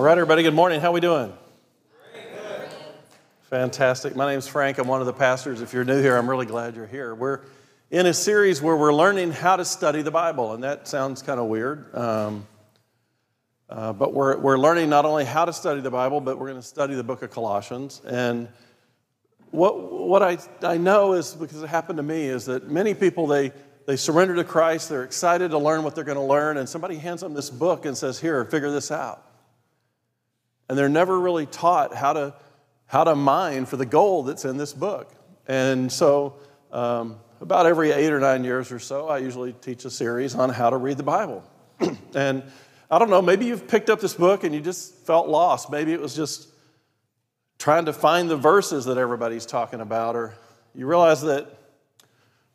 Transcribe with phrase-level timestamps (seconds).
[0.00, 0.80] All right, everybody, good morning.
[0.80, 1.30] How we doing?
[3.50, 4.16] Fantastic.
[4.16, 4.78] My name's Frank.
[4.78, 5.60] I'm one of the pastors.
[5.60, 7.14] If you're new here, I'm really glad you're here.
[7.14, 7.40] We're
[7.90, 11.38] in a series where we're learning how to study the Bible, and that sounds kind
[11.38, 11.94] of weird.
[11.94, 12.46] Um,
[13.68, 16.62] uh, but we're, we're learning not only how to study the Bible, but we're going
[16.62, 18.00] to study the book of Colossians.
[18.06, 18.48] And
[19.50, 23.26] what, what I, I know is because it happened to me is that many people,
[23.26, 23.52] they,
[23.84, 26.96] they surrender to Christ, they're excited to learn what they're going to learn, and somebody
[26.96, 29.26] hands them this book and says, Here, figure this out.
[30.70, 32.32] And they're never really taught how to,
[32.86, 35.12] how to mine for the gold that's in this book.
[35.48, 36.36] And so,
[36.70, 40.48] um, about every eight or nine years or so, I usually teach a series on
[40.48, 41.42] how to read the Bible.
[42.14, 42.44] and
[42.88, 45.72] I don't know, maybe you've picked up this book and you just felt lost.
[45.72, 46.46] Maybe it was just
[47.58, 50.36] trying to find the verses that everybody's talking about, or
[50.72, 51.48] you realize that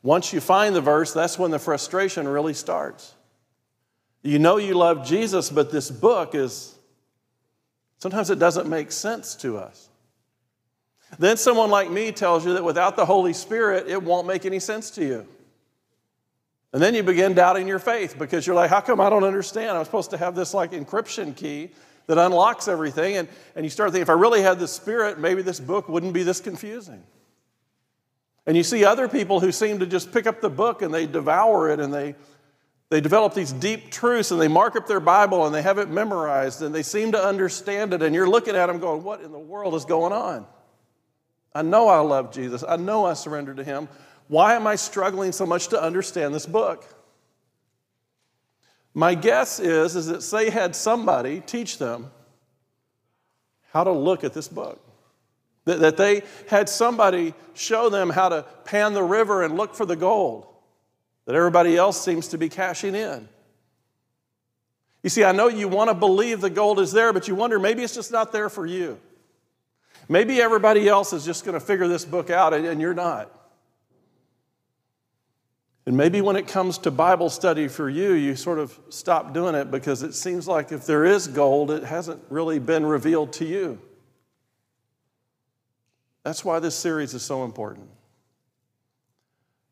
[0.03, 3.13] once you find the verse, that's when the frustration really starts.
[4.23, 6.74] You know you love Jesus, but this book is
[8.05, 9.89] sometimes it doesn't make sense to us.
[11.17, 14.59] Then someone like me tells you that without the Holy Spirit, it won't make any
[14.59, 15.27] sense to you.
[16.71, 19.71] And then you begin doubting your faith because you're like, how come I don't understand?
[19.75, 21.71] I'm supposed to have this like encryption key
[22.05, 23.17] that unlocks everything.
[23.17, 26.13] And, and you start thinking, if I really had the Spirit, maybe this book wouldn't
[26.13, 27.01] be this confusing.
[28.45, 31.07] And you see other people who seem to just pick up the book and they
[31.07, 32.13] devour it and they,
[32.95, 35.89] they develop these deep truths and they mark up their Bible and they have it
[35.89, 38.01] memorized and they seem to understand it.
[38.01, 40.45] And you're looking at them going, what in the world is going on?
[41.53, 42.63] I know I love Jesus.
[42.65, 43.89] I know I surrendered to Him.
[44.29, 46.85] Why am I struggling so much to understand this book?
[48.93, 52.11] My guess is, is that they had somebody teach them
[53.73, 54.81] how to look at this book.
[55.65, 59.85] That, that they had somebody show them how to pan the river and look for
[59.85, 60.47] the gold
[61.25, 63.27] that everybody else seems to be cashing in.
[65.03, 67.59] You see, I know you want to believe the gold is there, but you wonder
[67.59, 68.99] maybe it's just not there for you.
[70.09, 73.31] Maybe everybody else is just going to figure this book out and you're not.
[75.87, 79.53] And maybe when it comes to Bible study for you, you sort of stop doing
[79.53, 83.45] it because it seems like if there is gold, it hasn't really been revealed to
[83.45, 83.79] you.
[86.23, 87.87] That's why this series is so important.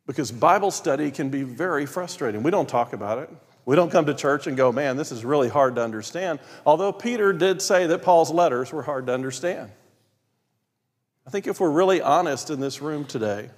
[0.05, 2.43] Because Bible study can be very frustrating.
[2.43, 3.29] We don't talk about it.
[3.65, 6.39] We don't come to church and go, man, this is really hard to understand.
[6.65, 9.71] Although Peter did say that Paul's letters were hard to understand.
[11.25, 13.49] I think if we're really honest in this room today,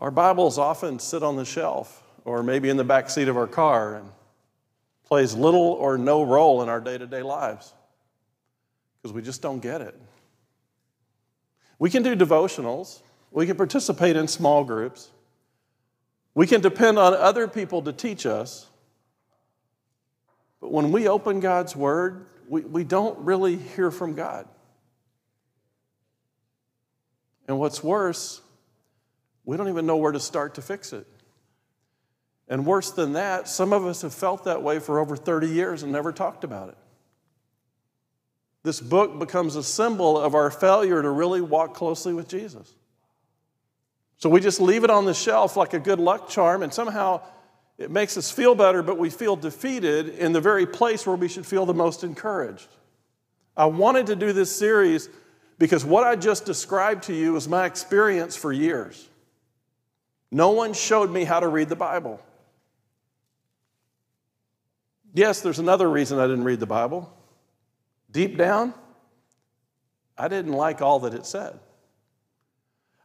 [0.00, 3.46] our Bibles often sit on the shelf or maybe in the back seat of our
[3.46, 4.10] car and
[5.04, 7.72] plays little or no role in our day-to-day lives
[9.00, 9.94] because we just don't get it.
[11.78, 13.02] We can do devotionals,
[13.34, 15.10] we can participate in small groups,
[16.34, 18.66] we can depend on other people to teach us.
[20.60, 24.48] But when we open God's Word, we, we don't really hear from God.
[27.46, 28.40] And what's worse,
[29.44, 31.06] we don't even know where to start to fix it.
[32.48, 35.82] And worse than that, some of us have felt that way for over 30 years
[35.82, 36.78] and never talked about it.
[38.62, 42.74] This book becomes a symbol of our failure to really walk closely with Jesus.
[44.18, 47.20] So we just leave it on the shelf like a good luck charm, and somehow
[47.76, 51.28] it makes us feel better, but we feel defeated in the very place where we
[51.28, 52.68] should feel the most encouraged.
[53.56, 55.08] I wanted to do this series
[55.58, 59.08] because what I just described to you was my experience for years.
[60.30, 62.20] No one showed me how to read the Bible.
[65.12, 67.12] Yes, there's another reason I didn't read the Bible.
[68.10, 68.74] Deep down,
[70.18, 71.58] I didn't like all that it said.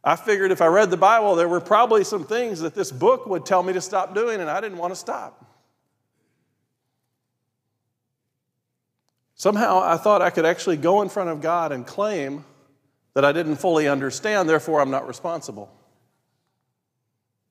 [0.02, 3.26] I figured if I read the Bible, there were probably some things that this book
[3.26, 5.44] would tell me to stop doing, and I didn't want to stop.
[9.34, 12.44] Somehow I thought I could actually go in front of God and claim
[13.14, 15.70] that I didn't fully understand, therefore I'm not responsible.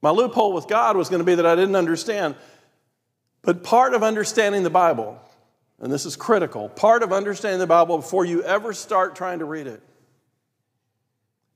[0.02, 2.36] My loophole with God was going to be that I didn't understand.
[3.42, 5.20] But part of understanding the Bible,
[5.80, 9.46] and this is critical, part of understanding the Bible before you ever start trying to
[9.46, 9.84] read it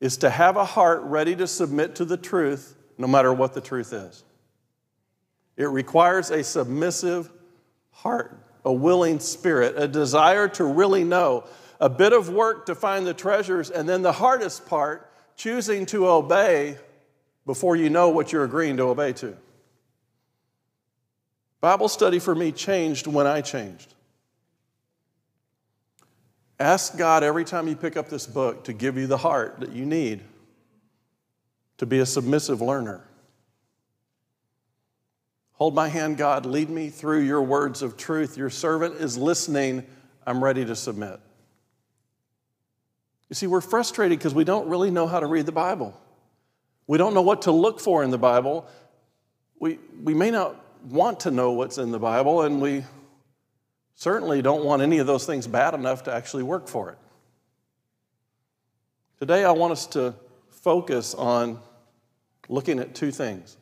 [0.04, 3.62] is to have a heart ready to submit to the truth no matter what the
[3.62, 4.26] truth is.
[5.56, 7.32] It requires a submissive
[7.90, 11.46] heart, a willing spirit, a desire to really know,
[11.80, 16.10] a bit of work to find the treasures, and then the hardest part, choosing to
[16.10, 16.78] obey
[17.46, 19.38] before you know what you're agreeing to obey to.
[21.62, 23.94] Bible study for me changed when I changed.
[26.60, 29.72] Ask God every time you pick up this book to give you the heart that
[29.72, 30.22] you need
[31.78, 33.02] to be a submissive learner.
[35.54, 36.46] Hold my hand, God.
[36.46, 38.38] Lead me through your words of truth.
[38.38, 39.86] Your servant is listening.
[40.26, 41.20] I'm ready to submit.
[43.30, 46.00] You see, we're frustrated because we don't really know how to read the Bible.
[46.86, 48.68] We don't know what to look for in the Bible.
[49.60, 50.56] We, we may not
[50.86, 52.84] want to know what's in the Bible, and we
[53.96, 56.98] certainly don't want any of those things bad enough to actually work for it.
[59.20, 60.16] Today, I want us to
[60.50, 61.60] focus on
[62.50, 63.58] looking at two things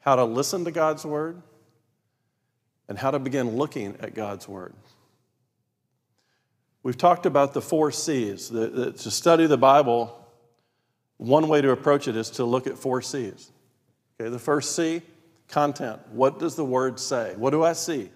[0.00, 1.40] how to listen to God's Word
[2.88, 4.74] and how to begin looking at God's Word.
[6.82, 8.48] We've talked about the four C's.
[8.48, 10.18] The, the, to study the Bible,
[11.18, 13.52] one way to approach it is to look at four C's.
[14.20, 15.02] Okay, the first C,
[15.48, 16.00] content.
[16.10, 17.34] What does the Word say?
[17.36, 18.10] What do I see?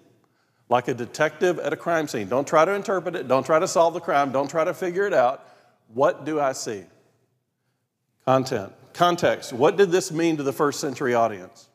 [0.69, 2.29] Like a detective at a crime scene.
[2.29, 5.07] Don't try to interpret it, don't try to solve the crime, don't try to figure
[5.07, 5.47] it out.
[5.95, 6.85] What do I see?
[8.25, 8.73] Content.
[8.93, 9.53] Context.
[9.53, 11.69] What did this mean to the first century audience?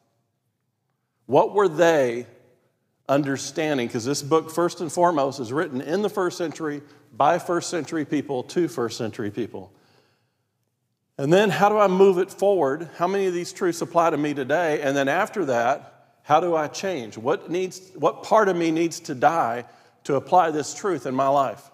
[1.25, 2.27] What were they
[3.07, 3.87] understanding?
[3.87, 6.81] Because this book, first and foremost, is written in the first century
[7.15, 9.71] by first century people to first century people.
[11.17, 12.89] And then, how do I move it forward?
[12.97, 14.81] How many of these truths apply to me today?
[14.81, 15.90] And then, after that,
[16.31, 17.17] how do I change?
[17.17, 19.65] What, needs, what part of me needs to die
[20.05, 21.69] to apply this truth in my life?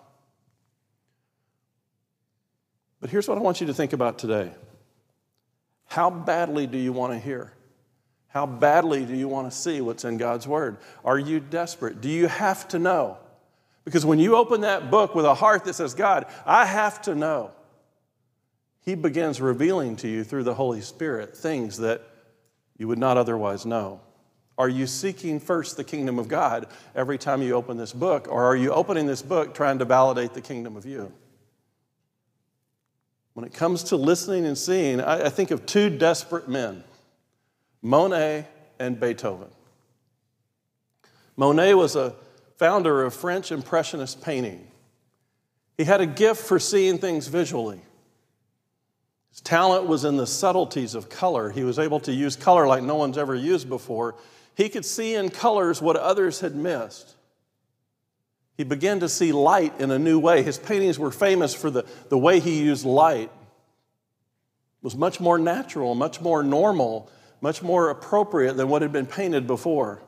[3.00, 4.52] But here's what I want you to think about today
[5.86, 7.54] How badly do you want to hear?
[8.30, 10.78] How badly do you want to see what's in God's Word?
[11.06, 12.02] Are you desperate?
[12.02, 13.20] Do you have to know?
[13.86, 17.14] Because when you open that book with a heart that says, God, I have to
[17.14, 17.52] know,
[18.82, 22.02] He begins revealing to you through the Holy Spirit things that
[22.76, 24.02] you would not otherwise know.
[24.58, 28.44] Are you seeking first the kingdom of God every time you open this book, or
[28.44, 31.12] are you opening this book trying to validate the kingdom of you?
[33.34, 36.84] When it comes to listening and seeing, I, I think of two desperate men
[37.84, 38.48] Monet
[38.80, 39.50] and Beethoven.
[41.36, 42.16] Monet was a
[42.58, 44.68] founder of French Impressionist painting.
[45.78, 47.80] He had a gift for seeing things visually.
[49.30, 51.52] His talent was in the subtleties of color.
[51.52, 54.16] He was able to use color like no one's ever used before.
[54.58, 57.16] He could see in colors what others had missed.
[58.58, 60.42] He began to see light in a new way.
[60.42, 63.30] His paintings were famous for the, the way he used light.
[63.30, 67.08] It was much more natural, much more normal,
[67.40, 70.02] much more appropriate than what had been painted before.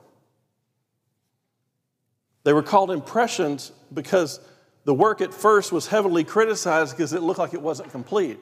[2.43, 4.39] They were called impressions because
[4.83, 8.39] the work at first was heavily criticized because it looked like it wasn't complete.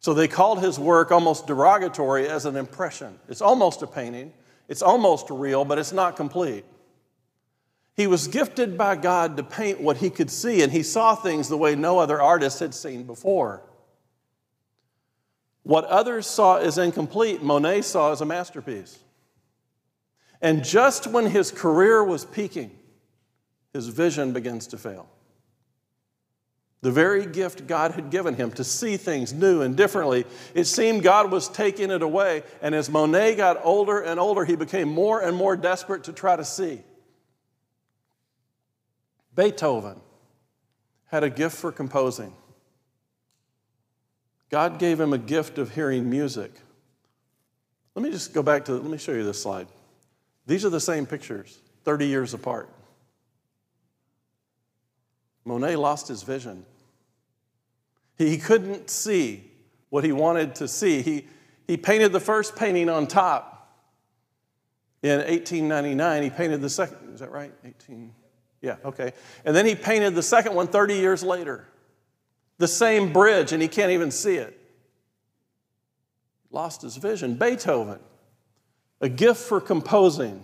[0.00, 3.18] So they called his work almost derogatory as an impression.
[3.28, 4.32] It's almost a painting,
[4.68, 6.64] it's almost real, but it's not complete.
[7.96, 11.48] He was gifted by God to paint what he could see, and he saw things
[11.48, 13.62] the way no other artist had seen before.
[15.62, 18.98] What others saw as incomplete, Monet saw as a masterpiece.
[20.42, 22.70] And just when his career was peaking,
[23.72, 25.08] his vision begins to fail.
[26.84, 31.02] The very gift God had given him to see things new and differently, it seemed
[31.02, 32.42] God was taking it away.
[32.60, 36.36] And as Monet got older and older, he became more and more desperate to try
[36.36, 36.82] to see.
[39.34, 39.98] Beethoven
[41.06, 42.34] had a gift for composing.
[44.50, 46.52] God gave him a gift of hearing music.
[47.94, 49.68] Let me just go back to, let me show you this slide.
[50.46, 52.68] These are the same pictures, 30 years apart.
[55.46, 56.66] Monet lost his vision.
[58.16, 59.50] He couldn't see
[59.90, 61.02] what he wanted to see.
[61.02, 61.26] He,
[61.66, 63.50] he painted the first painting on top.
[65.02, 67.52] In 1899, he painted the second, is that right?
[67.64, 68.12] 18,
[68.62, 69.12] yeah, okay.
[69.44, 71.68] And then he painted the second one 30 years later.
[72.56, 74.58] The same bridge, and he can't even see it.
[76.50, 77.34] Lost his vision.
[77.34, 77.98] Beethoven,
[79.00, 80.42] a gift for composing.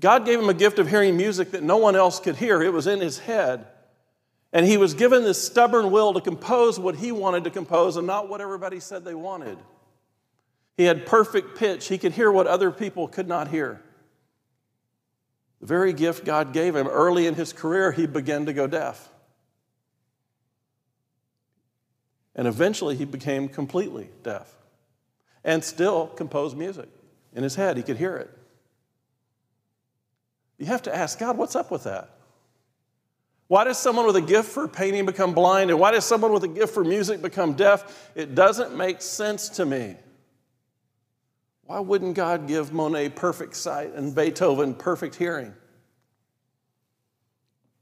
[0.00, 2.72] God gave him a gift of hearing music that no one else could hear, it
[2.72, 3.66] was in his head.
[4.54, 8.06] And he was given this stubborn will to compose what he wanted to compose and
[8.06, 9.58] not what everybody said they wanted.
[10.76, 13.82] He had perfect pitch, he could hear what other people could not hear.
[15.60, 19.08] The very gift God gave him early in his career, he began to go deaf.
[22.36, 24.54] And eventually he became completely deaf
[25.42, 26.88] and still composed music
[27.32, 27.76] in his head.
[27.76, 28.30] He could hear it.
[30.58, 32.13] You have to ask God, what's up with that?
[33.46, 35.70] Why does someone with a gift for painting become blind?
[35.70, 38.10] And why does someone with a gift for music become deaf?
[38.14, 39.96] It doesn't make sense to me.
[41.64, 45.54] Why wouldn't God give Monet perfect sight and Beethoven perfect hearing?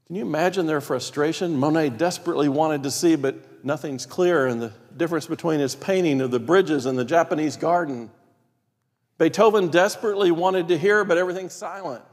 [0.07, 1.57] Can you imagine their frustration?
[1.57, 6.31] Monet desperately wanted to see, but nothing's clear, and the difference between his painting of
[6.31, 8.11] the bridges and the Japanese garden.
[9.17, 12.03] Beethoven desperately wanted to hear, but everything's silent.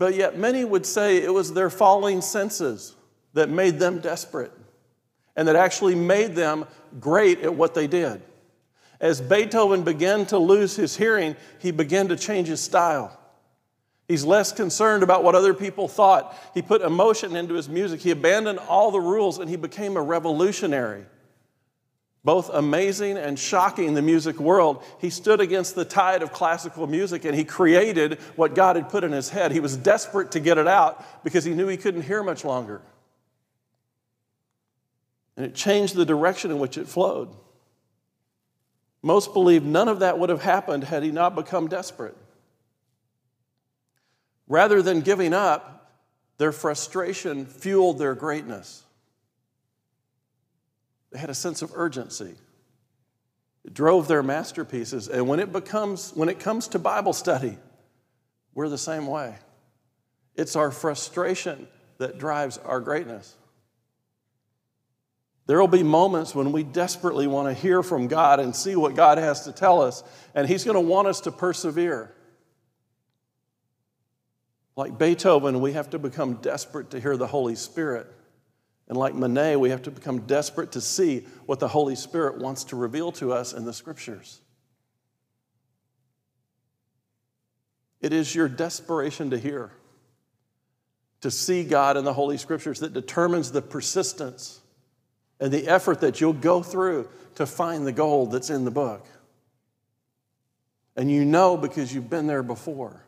[0.00, 2.96] But yet, many would say it was their falling senses
[3.34, 4.50] that made them desperate
[5.36, 6.64] and that actually made them
[6.98, 8.22] great at what they did.
[8.98, 13.14] As Beethoven began to lose his hearing, he began to change his style.
[14.08, 16.34] He's less concerned about what other people thought.
[16.54, 18.00] He put emotion into his music.
[18.00, 21.04] He abandoned all the rules and he became a revolutionary.
[22.22, 27.24] Both amazing and shocking the music world, he stood against the tide of classical music
[27.24, 29.52] and he created what God had put in his head.
[29.52, 32.82] He was desperate to get it out because he knew he couldn't hear much longer.
[35.36, 37.30] And it changed the direction in which it flowed.
[39.02, 42.16] Most believe none of that would have happened had he not become desperate.
[44.46, 45.90] Rather than giving up,
[46.36, 48.84] their frustration fueled their greatness.
[51.12, 52.34] They had a sense of urgency.
[53.64, 55.08] It drove their masterpieces.
[55.08, 57.58] And when it becomes, when it comes to Bible study,
[58.54, 59.36] we're the same way.
[60.34, 63.36] It's our frustration that drives our greatness.
[65.46, 68.94] There will be moments when we desperately want to hear from God and see what
[68.94, 72.14] God has to tell us, and He's going to want us to persevere.
[74.76, 78.06] Like Beethoven, we have to become desperate to hear the Holy Spirit.
[78.90, 82.64] And like Monet, we have to become desperate to see what the Holy Spirit wants
[82.64, 84.40] to reveal to us in the Scriptures.
[88.00, 89.70] It is your desperation to hear,
[91.20, 94.58] to see God in the Holy Scriptures that determines the persistence
[95.38, 99.06] and the effort that you'll go through to find the gold that's in the book.
[100.96, 103.04] And you know because you've been there before.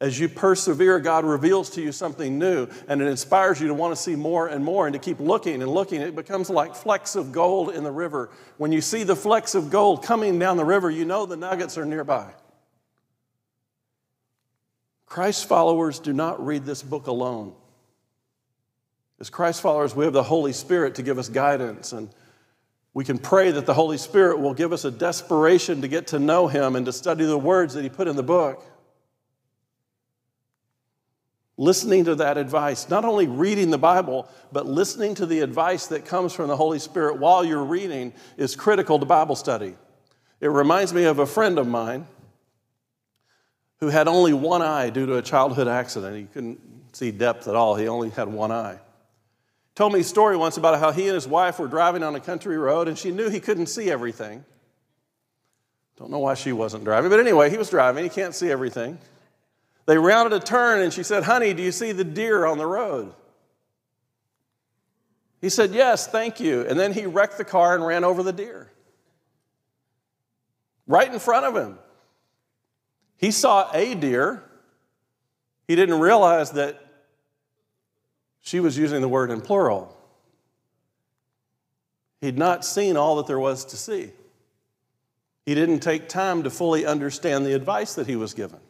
[0.00, 3.96] As you persevere, God reveals to you something new, and it inspires you to want
[3.96, 6.00] to see more and more and to keep looking and looking.
[6.00, 8.30] It becomes like flecks of gold in the river.
[8.58, 11.76] When you see the flecks of gold coming down the river, you know the nuggets
[11.76, 12.32] are nearby.
[15.06, 17.54] Christ followers do not read this book alone.
[19.18, 22.08] As Christ followers, we have the Holy Spirit to give us guidance, and
[22.94, 26.20] we can pray that the Holy Spirit will give us a desperation to get to
[26.20, 28.64] know Him and to study the words that He put in the book.
[31.58, 36.06] Listening to that advice, not only reading the Bible, but listening to the advice that
[36.06, 39.74] comes from the Holy Spirit while you're reading is critical to Bible study.
[40.40, 42.06] It reminds me of a friend of mine
[43.80, 46.16] who had only one eye due to a childhood accident.
[46.16, 46.60] He couldn't
[46.92, 48.78] see depth at all, he only had one eye
[49.78, 52.18] told me a story once about how he and his wife were driving on a
[52.18, 54.44] country road and she knew he couldn't see everything.
[55.96, 58.02] Don't know why she wasn't driving, but anyway, he was driving.
[58.02, 58.98] He can't see everything.
[59.88, 62.66] They rounded a turn and she said, Honey, do you see the deer on the
[62.66, 63.14] road?
[65.40, 66.60] He said, Yes, thank you.
[66.68, 68.70] And then he wrecked the car and ran over the deer.
[70.86, 71.78] Right in front of him.
[73.16, 74.42] He saw a deer.
[75.66, 76.78] He didn't realize that
[78.42, 79.96] she was using the word in plural.
[82.20, 84.10] He'd not seen all that there was to see.
[85.46, 88.60] He didn't take time to fully understand the advice that he was given.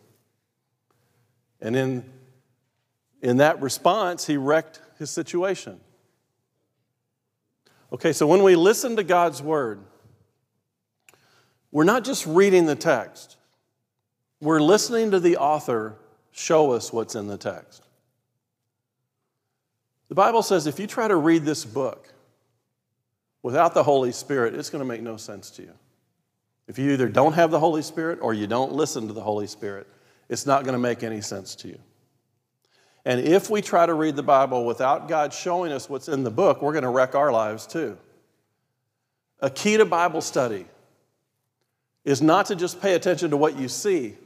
[1.60, 2.04] And in,
[3.22, 5.80] in that response, he wrecked his situation.
[7.92, 9.80] Okay, so when we listen to God's word,
[11.70, 13.36] we're not just reading the text,
[14.40, 15.96] we're listening to the author
[16.30, 17.82] show us what's in the text.
[20.08, 22.12] The Bible says if you try to read this book
[23.42, 25.72] without the Holy Spirit, it's going to make no sense to you.
[26.66, 29.46] If you either don't have the Holy Spirit or you don't listen to the Holy
[29.46, 29.86] Spirit,
[30.28, 31.78] it's not going to make any sense to you.
[33.04, 36.30] And if we try to read the Bible without God showing us what's in the
[36.30, 37.97] book, we're going to wreck our lives too.
[39.40, 40.66] A key to Bible study
[42.04, 44.16] is not to just pay attention to what you see,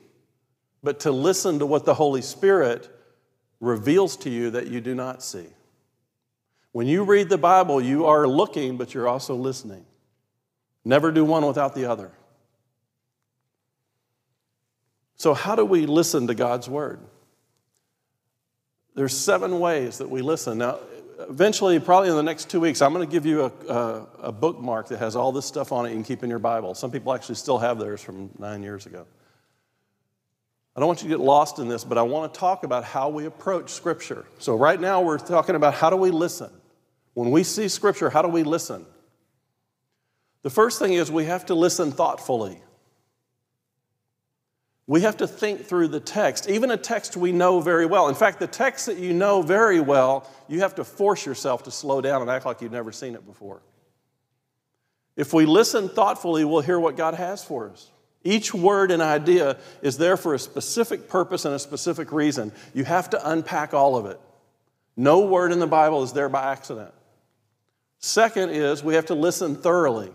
[0.83, 2.89] but to listen to what the Holy Spirit
[3.61, 5.47] reveals to you that you do not see.
[6.73, 9.85] When you read the Bible, you are looking, but you're also listening.
[10.85, 12.11] Never do one without the other.
[15.17, 17.01] So, how do we listen to God's word?
[18.95, 20.59] There's seven ways that we listen.
[20.59, 20.79] Now,
[21.29, 24.33] eventually, probably in the next two weeks, I'm going to give you a, a, a,
[24.33, 26.75] bookmark that has all this stuff on it you can keep in your Bible.
[26.75, 29.07] Some people actually still have theirs from nine years ago.
[30.75, 32.85] I don't want you to get lost in this, but I want to talk about
[32.85, 34.25] how we approach Scripture.
[34.39, 36.51] So, right now, we're talking about how do we listen.
[37.15, 38.87] When we see Scripture, how do we listen?
[40.43, 42.61] The first thing is we have to listen thoughtfully.
[44.87, 48.09] We have to think through the text, even a text we know very well.
[48.09, 51.71] In fact, the text that you know very well, you have to force yourself to
[51.71, 53.63] slow down and act like you've never seen it before.
[55.17, 57.91] If we listen thoughtfully, we'll hear what God has for us.
[58.25, 62.53] Each word and idea is there for a specific purpose and a specific reason.
[62.73, 64.21] You have to unpack all of it.
[64.97, 66.93] No word in the Bible is there by accident.
[67.99, 70.11] Second is we have to listen thoroughly.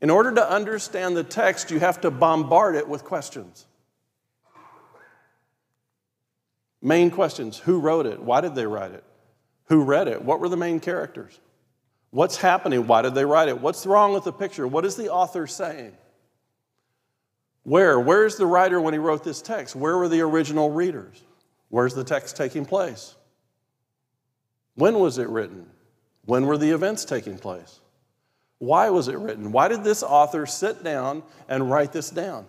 [0.00, 3.66] In order to understand the text, you have to bombard it with questions.
[6.80, 8.20] Main questions Who wrote it?
[8.20, 9.04] Why did they write it?
[9.66, 10.22] Who read it?
[10.22, 11.38] What were the main characters?
[12.10, 12.86] What's happening?
[12.86, 13.60] Why did they write it?
[13.60, 14.66] What's wrong with the picture?
[14.66, 15.94] What is the author saying?
[17.64, 18.00] Where?
[18.00, 19.76] Where's the writer when he wrote this text?
[19.76, 21.22] Where were the original readers?
[21.68, 23.14] Where's the text taking place?
[24.74, 25.68] When was it written?
[26.24, 27.80] When were the events taking place?
[28.58, 29.52] Why was it written?
[29.52, 32.46] Why did this author sit down and write this down?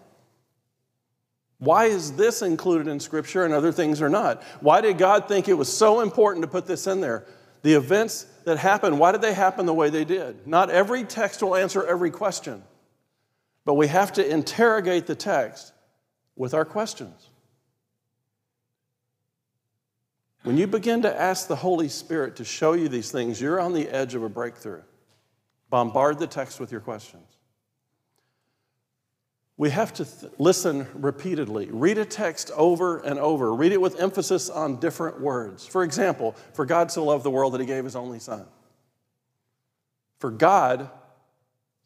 [1.60, 4.42] Why is this included in Scripture and other things are not?
[4.62, 7.26] Why did God think it was so important to put this in there?
[7.62, 10.48] The events that happened, why did they happen the way they did?
[10.48, 12.64] Not every text will answer every question,
[13.66, 15.74] but we have to interrogate the text
[16.38, 17.30] with our questions.
[20.44, 23.74] When you begin to ask the Holy Spirit to show you these things, you're on
[23.74, 24.82] the edge of a breakthrough.
[25.70, 27.38] Bombard the text with your questions.
[29.60, 31.68] We have to th- listen repeatedly.
[31.70, 33.54] Read a text over and over.
[33.54, 35.68] Read it with emphasis on different words.
[35.68, 38.46] For example, for God so loved the world that he gave his only son.
[40.20, 40.90] For God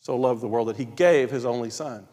[0.02, 2.08] so loved the world that he gave his only son.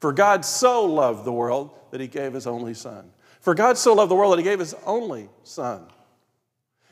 [0.00, 3.10] For God so loved the world that he gave his only son.
[3.40, 5.86] For God so loved the world that he gave his only son.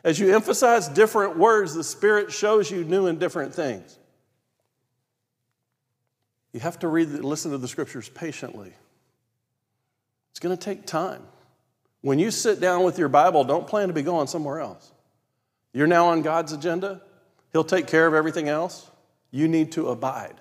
[0.04, 3.98] As you emphasize different words, the Spirit shows you new and different things.
[6.52, 8.72] You have to read, listen to the scriptures patiently.
[10.32, 11.22] It's going to take time.
[12.00, 14.90] When you sit down with your Bible, don't plan to be going somewhere else.
[15.72, 17.00] You're now on God's agenda.
[17.52, 18.90] He'll take care of everything else.
[19.30, 20.34] You need to abide.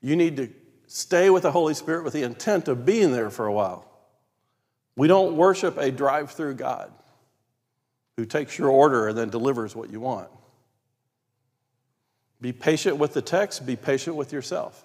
[0.00, 0.50] You need to
[0.86, 3.90] stay with the Holy Spirit with the intent of being there for a while.
[4.96, 6.92] We don't worship a drive through God
[8.16, 10.28] who takes your order and then delivers what you want.
[12.40, 14.84] Be patient with the text, be patient with yourself.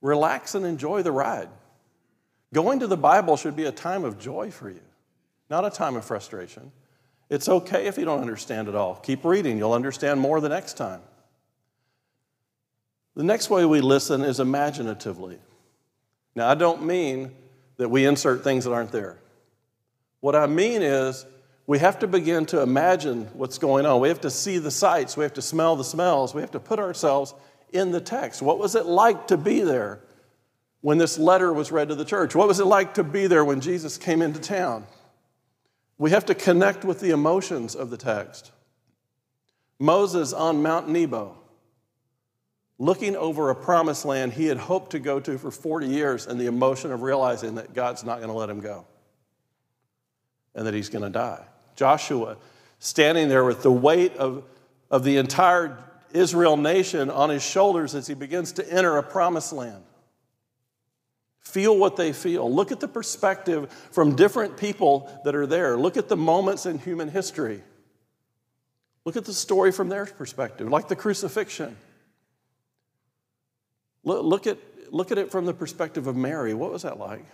[0.00, 1.48] Relax and enjoy the ride.
[2.52, 4.80] Going to the Bible should be a time of joy for you,
[5.50, 6.72] not a time of frustration.
[7.30, 8.96] It's okay if you don't understand it all.
[8.96, 11.00] Keep reading, you'll understand more the next time.
[13.16, 15.38] The next way we listen is imaginatively.
[16.34, 17.32] Now, I don't mean
[17.76, 19.18] that we insert things that aren't there.
[20.20, 21.24] What I mean is
[21.66, 24.00] we have to begin to imagine what's going on.
[24.00, 26.60] We have to see the sights, we have to smell the smells, we have to
[26.60, 27.34] put ourselves
[27.72, 28.42] in the text.
[28.42, 30.00] What was it like to be there
[30.82, 32.34] when this letter was read to the church?
[32.34, 34.86] What was it like to be there when Jesus came into town?
[35.96, 38.52] We have to connect with the emotions of the text.
[39.78, 41.36] Moses on Mount Nebo,
[42.78, 46.38] looking over a promised land he had hoped to go to for 40 years, and
[46.38, 48.86] the emotion of realizing that God's not going to let him go
[50.54, 51.44] and that he's going to die.
[51.76, 52.36] Joshua
[52.78, 54.44] standing there with the weight of,
[54.90, 55.78] of the entire
[56.12, 59.82] Israel nation on his shoulders as he begins to enter a promised land.
[61.40, 62.52] Feel what they feel.
[62.52, 65.76] Look at the perspective from different people that are there.
[65.76, 67.62] Look at the moments in human history.
[69.04, 71.76] Look at the story from their perspective, like the crucifixion.
[74.02, 74.58] Look, look, at,
[74.90, 76.54] look at it from the perspective of Mary.
[76.54, 77.24] What was that like?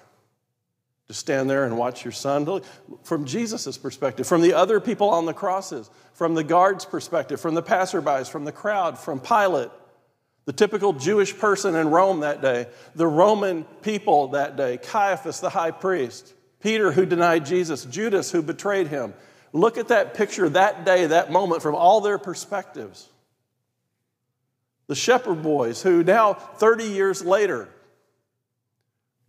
[1.10, 2.62] To stand there and watch your son.
[3.02, 7.56] From Jesus' perspective, from the other people on the crosses, from the guard's perspective, from
[7.56, 9.70] the passerbys, from the crowd, from Pilate,
[10.44, 15.50] the typical Jewish person in Rome that day, the Roman people that day, Caiaphas, the
[15.50, 19.12] high priest, Peter, who denied Jesus, Judas, who betrayed him.
[19.52, 23.08] Look at that picture that day, that moment, from all their perspectives.
[24.86, 27.68] The shepherd boys, who now, 30 years later,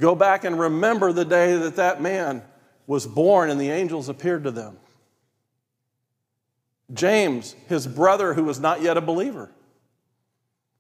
[0.02, 2.42] Go back and remember the day that that man
[2.88, 4.78] was born and the angels appeared to them.
[6.92, 9.52] James, his brother who was not yet a believer.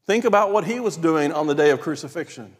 [0.07, 2.57] Think about what he was doing on the day of crucifixion.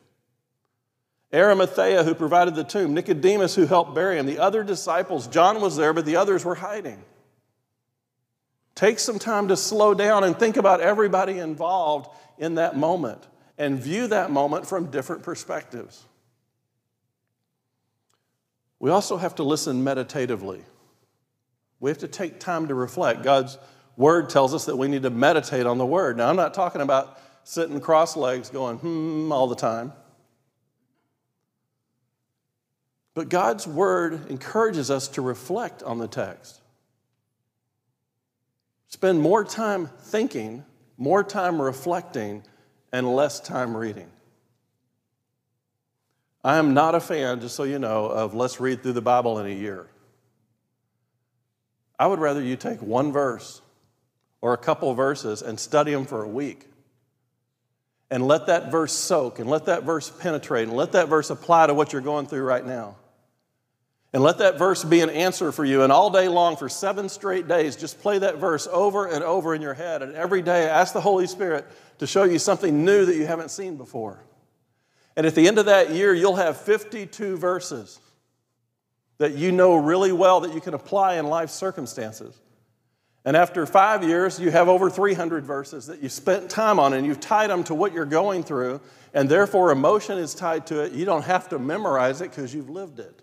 [1.34, 5.78] Arimathea, who provided the tomb, Nicodemus, who helped bury him, the other disciples, John was
[5.78, 7.04] there, but the others were hiding.
[8.76, 13.26] Take some time to slow down and think about everybody involved in that moment
[13.58, 16.06] and view that moment from different perspectives.
[18.82, 20.60] We also have to listen meditatively.
[21.80, 23.22] We have to take time to reflect.
[23.22, 23.60] God's
[23.96, 26.18] word tells us that we need to meditate on the word.
[26.18, 29.94] Now, I'm not talking about sitting cross legs going, hmm, all the time.
[33.14, 36.60] But God's word encourages us to reflect on the text.
[38.88, 40.66] Spend more time thinking,
[40.98, 42.44] more time reflecting,
[42.92, 44.10] and less time reading.
[46.44, 49.40] I am not a fan, just so you know, of let's read through the Bible
[49.40, 49.88] in a year.
[52.00, 53.62] I would rather you take one verse
[54.42, 56.68] or a couple verses and study them for a week
[58.10, 61.68] and let that verse soak and let that verse penetrate and let that verse apply
[61.68, 62.96] to what you're going through right now.
[64.14, 65.84] And let that verse be an answer for you.
[65.84, 69.56] And all day long, for seven straight days, just play that verse over and over
[69.56, 70.02] in your head.
[70.02, 71.66] And every day, ask the Holy Spirit
[72.00, 74.22] to show you something new that you haven't seen before.
[75.16, 78.00] And at the end of that year, you'll have 52 verses
[79.18, 82.40] that you know really well that you can apply in life circumstances.
[83.24, 87.06] And after five years, you have over 300 verses that you spent time on and
[87.06, 88.82] you've tied them to what you're going through,
[89.14, 90.94] and therefore emotion is tied to it.
[90.94, 93.22] You don't have to memorize it because you've lived it.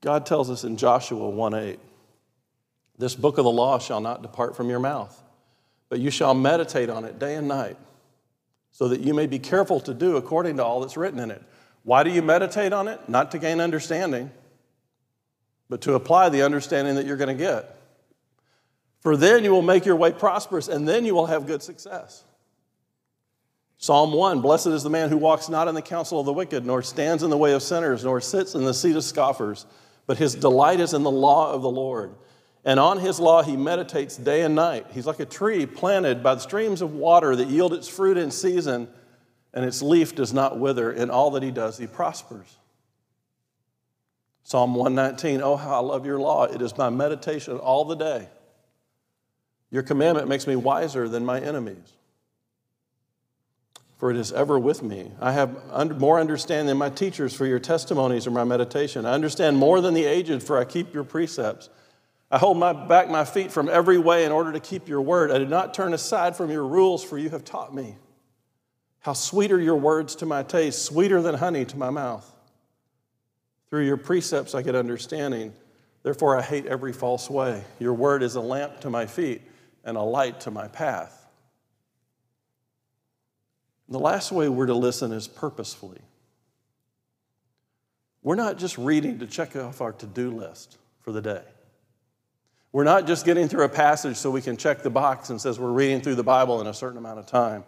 [0.00, 1.78] God tells us in Joshua 1 8,
[2.98, 5.20] this book of the law shall not depart from your mouth,
[5.94, 7.76] but you shall meditate on it day and night,
[8.72, 11.40] so that you may be careful to do according to all that's written in it.
[11.84, 13.08] Why do you meditate on it?
[13.08, 14.32] Not to gain understanding,
[15.68, 17.78] but to apply the understanding that you're going to get.
[19.02, 22.24] For then you will make your way prosperous, and then you will have good success.
[23.78, 26.66] Psalm 1 Blessed is the man who walks not in the counsel of the wicked,
[26.66, 29.64] nor stands in the way of sinners, nor sits in the seat of scoffers
[30.06, 32.14] but his delight is in the law of the Lord.
[32.64, 34.86] And on his law he meditates day and night.
[34.90, 38.30] He's like a tree planted by the streams of water that yield its fruit in
[38.30, 38.88] season,
[39.52, 40.90] and its leaf does not wither.
[40.90, 42.56] In all that he does, he prospers.
[44.42, 46.44] Psalm 119 Oh, how I love your law.
[46.44, 48.28] It is my meditation all the day.
[49.70, 51.94] Your commandment makes me wiser than my enemies
[54.04, 55.10] for it is ever with me.
[55.18, 59.06] I have more understanding than my teachers, for your testimonies are my meditation.
[59.06, 61.70] I understand more than the aged, for I keep your precepts.
[62.34, 65.30] I hold my, back my feet from every way in order to keep your word.
[65.30, 67.94] I do not turn aside from your rules, for you have taught me.
[68.98, 72.28] How sweet are your words to my taste, sweeter than honey to my mouth.
[73.70, 75.52] Through your precepts I get understanding.
[76.02, 77.62] Therefore, I hate every false way.
[77.78, 79.40] Your word is a lamp to my feet
[79.84, 81.28] and a light to my path.
[83.88, 86.00] The last way we're to listen is purposefully.
[88.24, 91.42] We're not just reading to check off our to do list for the day.
[92.74, 95.60] We're not just getting through a passage so we can check the box and says
[95.60, 97.62] we're reading through the Bible in a certain amount of time.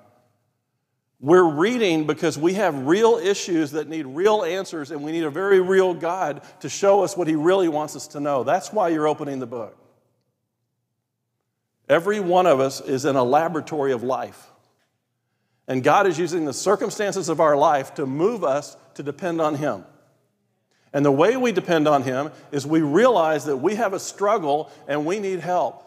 [1.20, 5.30] We're reading because we have real issues that need real answers, and we need a
[5.30, 8.42] very real God to show us what He really wants us to know.
[8.42, 9.78] That's why you're opening the book.
[11.88, 14.50] Every one of us is in a laboratory of life.
[15.68, 19.54] And God is using the circumstances of our life to move us to depend on
[19.54, 19.84] Him.
[20.96, 24.70] And the way we depend on Him is we realize that we have a struggle
[24.88, 25.84] and we need help.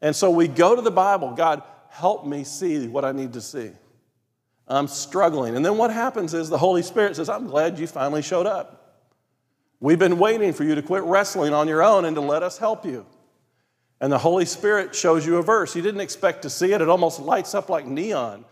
[0.00, 3.40] And so we go to the Bible God, help me see what I need to
[3.40, 3.72] see.
[4.68, 5.56] I'm struggling.
[5.56, 9.02] And then what happens is the Holy Spirit says, I'm glad you finally showed up.
[9.80, 12.56] We've been waiting for you to quit wrestling on your own and to let us
[12.56, 13.04] help you.
[14.00, 15.74] And the Holy Spirit shows you a verse.
[15.74, 18.44] You didn't expect to see it, it almost lights up like neon.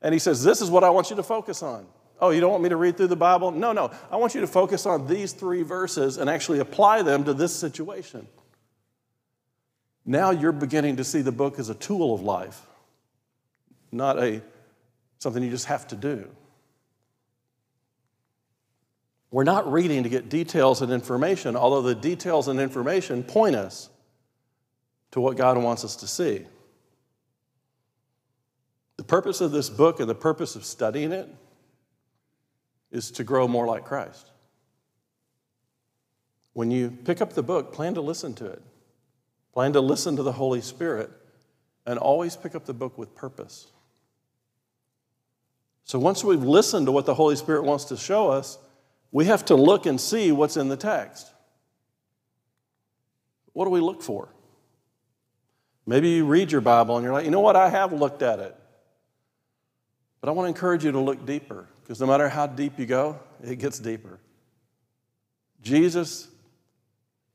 [0.00, 1.86] And he says, This is what I want you to focus on.
[2.20, 3.50] Oh, you don't want me to read through the Bible?
[3.50, 3.90] No, no.
[4.10, 7.54] I want you to focus on these three verses and actually apply them to this
[7.54, 8.26] situation.
[10.04, 12.66] Now you're beginning to see the book as a tool of life,
[13.90, 14.42] not a
[15.18, 16.28] something you just have to do.
[19.30, 23.88] We're not reading to get details and information, although the details and information point us
[25.12, 26.46] to what God wants us to see.
[28.96, 31.28] The purpose of this book and the purpose of studying it
[32.90, 34.30] is to grow more like Christ.
[36.52, 38.62] When you pick up the book, plan to listen to it.
[39.52, 41.10] Plan to listen to the Holy Spirit
[41.86, 43.68] and always pick up the book with purpose.
[45.84, 48.58] So once we've listened to what the Holy Spirit wants to show us,
[49.12, 51.32] we have to look and see what's in the text.
[53.52, 54.28] What do we look for?
[55.86, 58.38] Maybe you read your Bible and you're like, you know what, I have looked at
[58.38, 58.54] it.
[60.20, 62.86] But I want to encourage you to look deeper because no matter how deep you
[62.86, 64.20] go, it gets deeper.
[65.60, 66.28] Jesus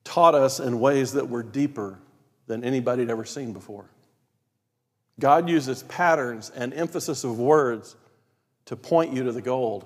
[0.06, 2.00] taught us in ways that were deeper
[2.48, 3.84] than anybody had ever seen before.
[5.20, 7.98] God uses patterns and emphasis of words
[8.64, 9.86] to point you to the gold.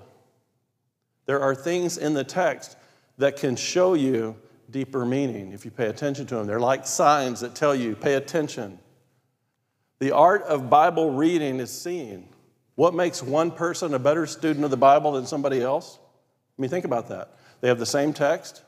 [1.26, 2.76] There are things in the text
[3.18, 4.36] that can show you
[4.70, 6.46] deeper meaning if you pay attention to them.
[6.46, 8.78] They're like signs that tell you, pay attention.
[9.98, 12.28] The art of Bible reading is seeing.
[12.80, 15.98] What makes one person a better student of the Bible than somebody else?
[16.58, 17.36] I mean, think about that.
[17.60, 18.62] They have the same text,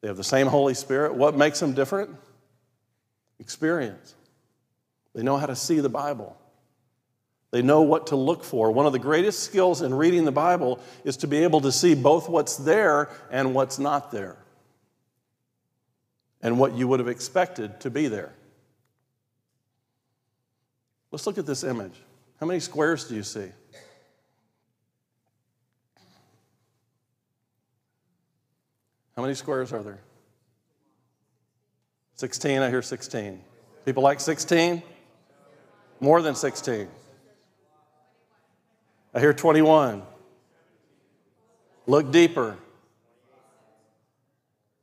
[0.00, 1.14] they have the same Holy Spirit.
[1.14, 2.08] What makes them different?
[3.38, 4.14] Experience.
[5.14, 6.34] They know how to see the Bible,
[7.50, 8.70] They know what to look for.
[8.70, 11.94] One of the greatest skills in reading the Bible is to be able to see
[11.94, 14.38] both what's there and what's not there,
[16.40, 18.32] and what you would have expected to be there.
[21.10, 22.00] Let's look at this image.
[22.44, 23.48] How many squares do you see?
[29.16, 30.02] How many squares are there?
[32.16, 33.40] 16, I hear 16.
[33.86, 34.82] People like 16?
[36.00, 36.86] More than 16.
[39.14, 40.02] I hear 21.
[41.86, 42.58] Look deeper.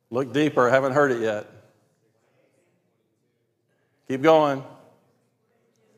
[0.09, 0.67] Look deeper.
[0.67, 1.45] I haven't heard it yet.
[4.07, 4.63] Keep going.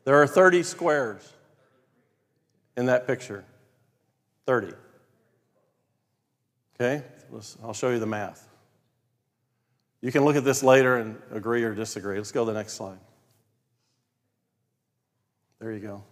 [0.04, 1.30] There are 30 squares
[2.76, 3.44] in that picture.
[4.46, 4.72] 30.
[6.74, 7.02] Okay?
[7.62, 8.48] I'll show you the math.
[10.00, 12.18] You can look at this later and agree or disagree.
[12.18, 12.98] Let's go to the next slide.
[15.60, 16.02] There you go.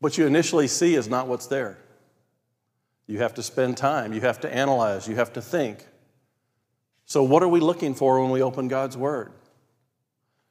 [0.00, 1.78] What you initially see is not what's there.
[3.06, 5.86] You have to spend time, you have to analyze, you have to think.
[7.06, 9.32] So, what are we looking for when we open God's Word?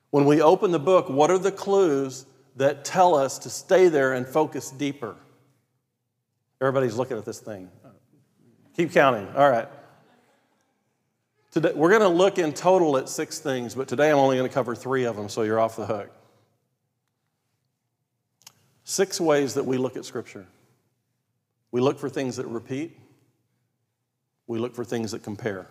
[0.09, 4.13] When we open the book, what are the clues that tell us to stay there
[4.13, 5.15] and focus deeper?
[6.61, 7.69] Everybody's looking at this thing.
[8.75, 9.27] Keep counting.
[9.35, 9.67] All right.
[11.51, 14.49] Today, we're going to look in total at six things, but today I'm only going
[14.49, 16.09] to cover three of them, so you're off the hook.
[18.83, 20.47] Six ways that we look at Scripture
[21.73, 22.95] we look for things that repeat,
[24.45, 25.67] we look for things that compare,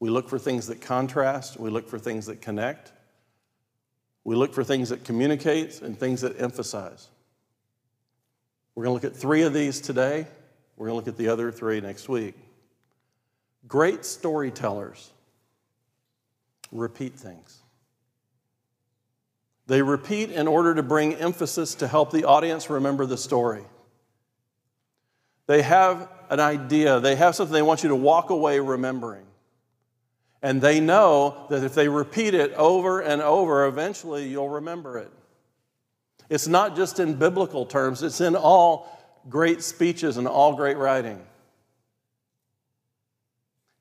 [0.00, 2.92] we look for things that contrast, we look for things that connect,
[4.24, 7.08] we look for things that communicate, and things that emphasize.
[8.74, 10.26] We're going to look at three of these today.
[10.76, 12.34] We're going to look at the other three next week.
[13.68, 15.10] Great storytellers
[16.70, 17.58] repeat things.
[19.66, 23.62] They repeat in order to bring emphasis to help the audience remember the story.
[25.46, 29.26] They have an idea, they have something they want you to walk away remembering.
[30.42, 35.10] And they know that if they repeat it over and over, eventually you'll remember it.
[36.28, 38.88] It's not just in biblical terms, it's in all
[39.28, 41.24] great speeches and all great writing.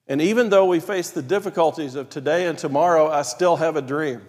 [0.08, 3.82] And even though we face the difficulties of today and tomorrow, I still have a
[3.82, 4.22] dream.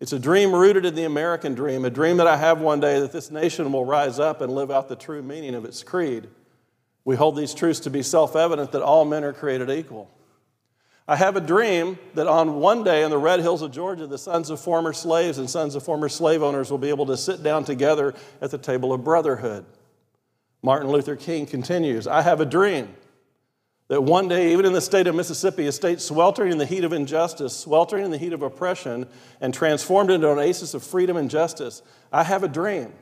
[0.00, 3.00] It's a dream rooted in the American dream, a dream that I have one day
[3.00, 6.28] that this nation will rise up and live out the true meaning of its creed.
[7.04, 10.10] We hold these truths to be self evident that all men are created equal.
[11.06, 14.16] I have a dream that on one day in the red hills of Georgia, the
[14.16, 17.42] sons of former slaves and sons of former slave owners will be able to sit
[17.42, 19.66] down together at the table of brotherhood.
[20.62, 22.94] Martin Luther King continues I have a dream
[23.88, 26.84] that one day, even in the state of Mississippi, a state sweltering in the heat
[26.84, 29.06] of injustice, sweltering in the heat of oppression,
[29.42, 32.94] and transformed into an oasis of freedom and justice, I have a dream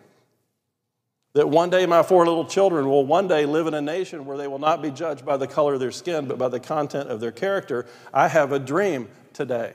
[1.34, 4.36] that one day my four little children will one day live in a nation where
[4.36, 7.08] they will not be judged by the color of their skin, but by the content
[7.08, 7.86] of their character.
[8.12, 9.74] I have a dream today.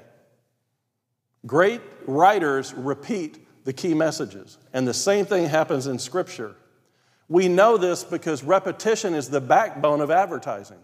[1.45, 6.55] Great writers repeat the key messages, and the same thing happens in Scripture.
[7.27, 10.77] We know this because repetition is the backbone of advertising.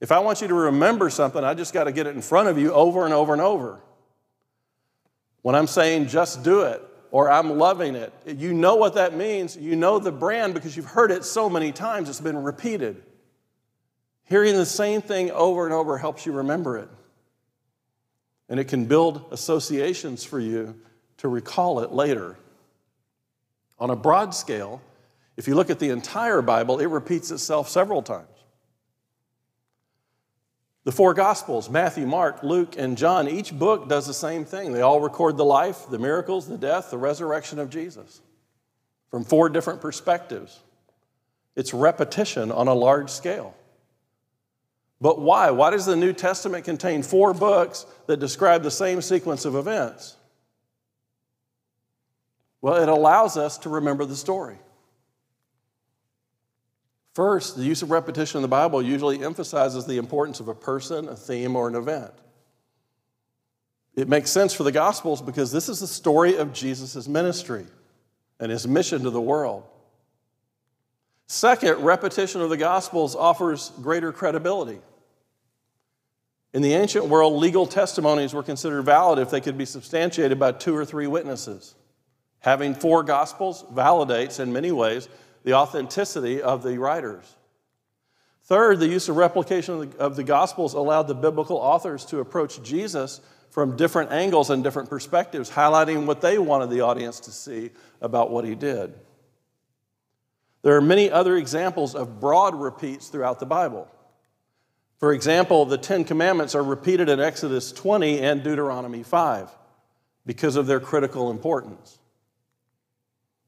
[0.00, 2.48] If I want you to remember something, I just got to get it in front
[2.48, 3.80] of you over and over and over.
[5.42, 6.82] When I'm saying just do it,
[7.14, 8.12] or I'm loving it.
[8.26, 9.56] You know what that means.
[9.56, 13.00] You know the brand because you've heard it so many times, it's been repeated.
[14.24, 16.88] Hearing the same thing over and over helps you remember it.
[18.48, 20.74] And it can build associations for you
[21.18, 22.36] to recall it later.
[23.78, 24.82] On a broad scale,
[25.36, 28.26] if you look at the entire Bible, it repeats itself several times.
[30.84, 34.72] The four Gospels, Matthew, Mark, Luke, and John, each book does the same thing.
[34.72, 38.20] They all record the life, the miracles, the death, the resurrection of Jesus
[39.14, 40.58] from four different perspectives.
[41.54, 43.54] It's repetition on a large scale.
[45.00, 45.52] But why?
[45.52, 50.16] Why does the New Testament contain four books that describe the same sequence of events?
[52.60, 54.58] Well, it allows us to remember the story.
[57.14, 61.08] First, the use of repetition in the Bible usually emphasizes the importance of a person,
[61.08, 62.12] a theme, or an event.
[63.94, 67.66] It makes sense for the Gospels because this is the story of Jesus' ministry
[68.40, 69.62] and his mission to the world.
[71.28, 74.80] Second, repetition of the Gospels offers greater credibility.
[76.52, 80.52] In the ancient world, legal testimonies were considered valid if they could be substantiated by
[80.52, 81.74] two or three witnesses.
[82.40, 85.08] Having four Gospels validates, in many ways,
[85.44, 87.36] the authenticity of the writers.
[88.44, 92.20] Third, the use of replication of the, of the, Gospels allowed the biblical authors to
[92.20, 97.30] approach Jesus from different angles and different perspectives, highlighting what they wanted the audience to
[97.30, 97.70] see
[98.02, 98.92] about what he did.
[100.62, 103.88] There are many other examples of broad repeats throughout the Bible.
[104.98, 109.50] For example, the Ten Commandments are repeated in Exodus 20 and Deuteronomy 5
[110.26, 111.98] because of their critical importance.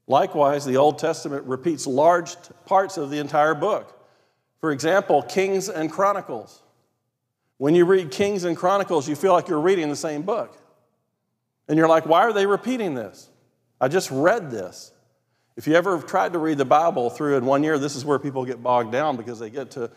[0.07, 3.93] Likewise, the Old Testament repeats large parts of the entire book.
[4.61, 6.63] For example, Kings and Chronicles.
[7.57, 10.57] When you read Kings and Chronicles, you feel like you're reading the same book.
[11.67, 13.29] And you're like, why are they repeating this?
[13.81, 14.93] I just read this.
[15.57, 18.05] If you ever have tried to read the Bible through in one year, this is
[18.05, 19.91] where people get bogged down because they get to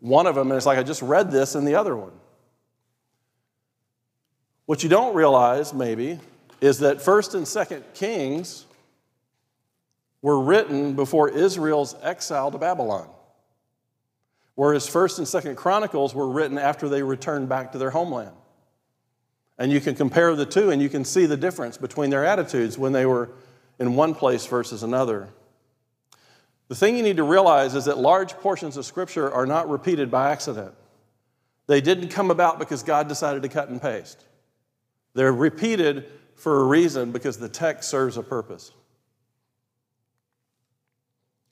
[0.00, 2.12] one of them and it's like, I just read this and the other one.
[4.66, 6.20] What you don't realize, maybe,
[6.60, 8.65] is that 1st and 2nd Kings
[10.26, 13.08] were written before Israel's exile to Babylon.
[14.56, 18.34] Whereas 1st and 2nd Chronicles were written after they returned back to their homeland.
[19.56, 22.76] And you can compare the two and you can see the difference between their attitudes
[22.76, 23.30] when they were
[23.78, 25.28] in one place versus another.
[26.66, 30.10] The thing you need to realize is that large portions of Scripture are not repeated
[30.10, 30.74] by accident.
[31.68, 34.24] They didn't come about because God decided to cut and paste.
[35.14, 38.72] They're repeated for a reason because the text serves a purpose.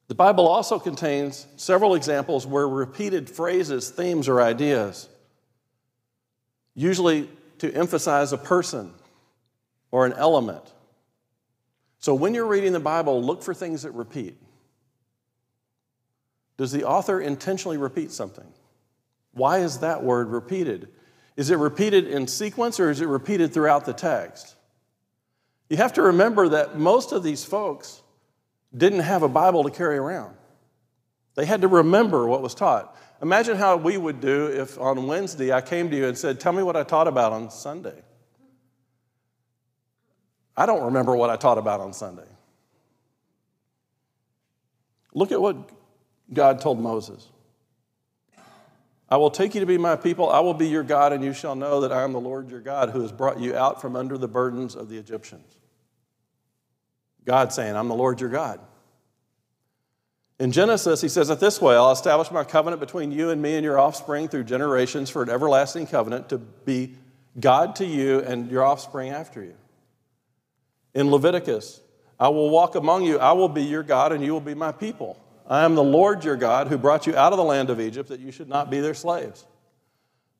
[0.08, 5.08] The Bible also contains several examples where repeated phrases, themes, or ideas,
[6.74, 8.92] usually to emphasize a person
[9.90, 10.72] or an element.
[12.00, 14.36] So when you're reading the Bible, look for things that repeat.
[16.58, 18.46] Does the author intentionally repeat something?
[19.32, 20.88] Why is that word repeated?
[21.36, 24.54] Is it repeated in sequence or is it repeated throughout the text?
[25.68, 28.02] You have to remember that most of these folks
[28.76, 30.34] didn't have a Bible to carry around.
[31.34, 32.96] They had to remember what was taught.
[33.22, 36.52] Imagine how we would do if on Wednesday I came to you and said, Tell
[36.52, 38.02] me what I taught about on Sunday.
[40.56, 42.26] I don't remember what I taught about on Sunday.
[45.12, 45.70] Look at what
[46.32, 47.28] God told Moses
[49.08, 50.30] I will take you to be my people.
[50.30, 52.60] I will be your God, and you shall know that I am the Lord your
[52.60, 55.56] God who has brought you out from under the burdens of the Egyptians.
[57.24, 58.60] God saying, I'm the Lord your God.
[60.38, 63.54] In Genesis, he says it this way I'll establish my covenant between you and me
[63.54, 66.94] and your offspring through generations for an everlasting covenant to be
[67.38, 69.54] God to you and your offspring after you.
[70.94, 71.80] In Leviticus,
[72.18, 74.72] I will walk among you, I will be your God, and you will be my
[74.72, 75.20] people.
[75.46, 78.08] I am the Lord your God who brought you out of the land of Egypt
[78.08, 79.44] that you should not be their slaves.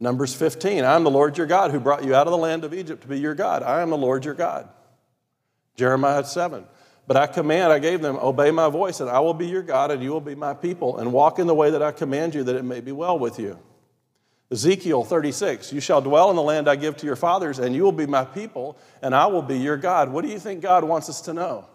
[0.00, 2.64] Numbers 15, I am the Lord your God who brought you out of the land
[2.64, 3.62] of Egypt to be your God.
[3.62, 4.68] I am the Lord your God.
[5.76, 6.64] Jeremiah 7,
[7.06, 9.90] but I command, I gave them, obey my voice, and I will be your God,
[9.90, 12.44] and you will be my people, and walk in the way that I command you,
[12.44, 13.58] that it may be well with you.
[14.50, 17.82] Ezekiel 36, you shall dwell in the land I give to your fathers, and you
[17.82, 20.10] will be my people, and I will be your God.
[20.10, 21.66] What do you think God wants us to know?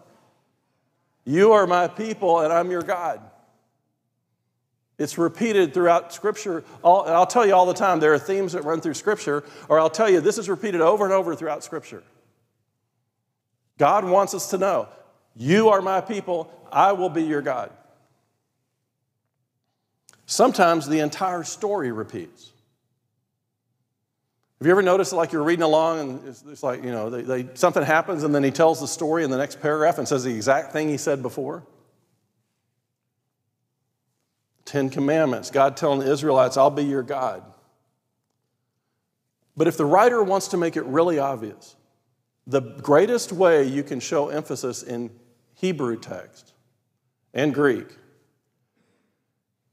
[1.24, 3.20] You are my people, and I'm your God.
[4.98, 6.64] It's repeated throughout Scripture.
[6.84, 9.90] I'll tell you all the time, there are themes that run through Scripture, or I'll
[9.90, 12.02] tell you this is repeated over and over throughout Scripture.
[13.78, 14.88] God wants us to know
[15.36, 17.70] you are my people, I will be your God.
[20.26, 22.52] Sometimes the entire story repeats.
[24.60, 27.22] Have you ever noticed, like you're reading along and it's, it's like, you know, they,
[27.22, 30.22] they, something happens and then he tells the story in the next paragraph and says
[30.22, 31.64] the exact thing he said before?
[34.66, 37.42] Ten Commandments, God telling the Israelites, I'll be your God.
[39.56, 41.74] But if the writer wants to make it really obvious,
[42.46, 45.10] the greatest way you can show emphasis in
[45.54, 46.52] Hebrew text
[47.32, 47.86] and Greek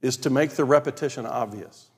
[0.01, 1.89] is to make the repetition obvious.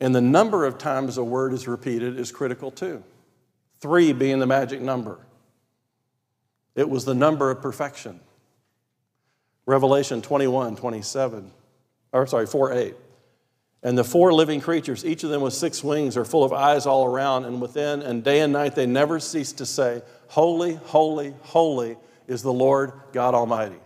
[0.00, 3.02] And the number of times a word is repeated is critical too.
[3.80, 5.18] Three being the magic number.
[6.74, 8.20] It was the number of perfection.
[9.66, 11.50] Revelation 21, 27,
[12.12, 12.94] or sorry, 4 8.
[13.84, 16.86] And the four living creatures, each of them with six wings, are full of eyes
[16.86, 21.34] all around and within, and day and night they never cease to say, Holy, holy,
[21.42, 23.76] holy is the Lord God Almighty.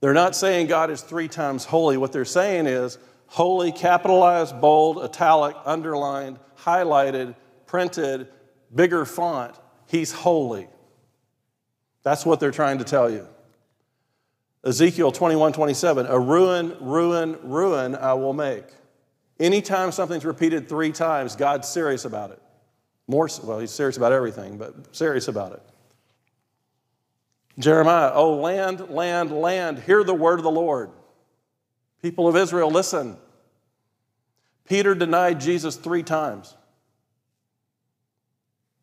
[0.00, 1.96] They're not saying God is three times holy.
[1.96, 7.34] What they're saying is, holy, capitalized, bold, italic, underlined, highlighted,
[7.66, 8.28] printed,
[8.74, 9.54] bigger font.
[9.86, 10.68] He's holy.
[12.02, 13.26] That's what they're trying to tell you.
[14.66, 18.64] Ezekiel 21 27, a ruin, ruin, ruin I will make.
[19.38, 22.42] Anytime something's repeated three times, God's serious about it.
[23.06, 25.62] More, well, he's serious about everything, but serious about it.
[27.58, 30.90] Jeremiah, oh, land, land, land, hear the word of the Lord.
[32.02, 33.16] People of Israel, listen.
[34.68, 36.56] Peter denied Jesus three times.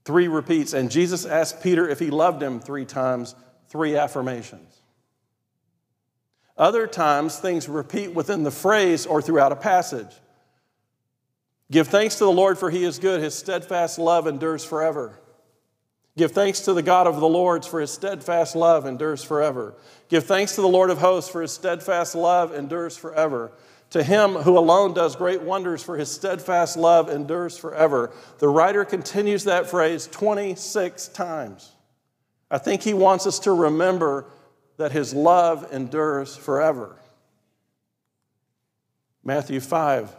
[0.05, 0.71] Three repeats.
[0.71, 3.35] And Jesus asked Peter if he loved him three times,
[3.67, 4.82] three affirmations.
[6.57, 10.13] Other times, things repeat within the phrase or throughout a passage.
[11.71, 13.21] Give thanks to the Lord, for he is good.
[13.21, 15.19] His steadfast love endures forever.
[16.15, 19.73] Give thanks to the God of the Lords, for his steadfast love endures forever.
[20.09, 23.51] Give thanks to the Lord of hosts, for his steadfast love endures forever.
[23.89, 28.11] To him who alone does great wonders, for his steadfast love endures forever.
[28.37, 31.71] The writer continues that phrase 26 times.
[32.51, 34.27] I think he wants us to remember
[34.77, 36.97] that his love endures forever.
[39.23, 40.13] Matthew 5,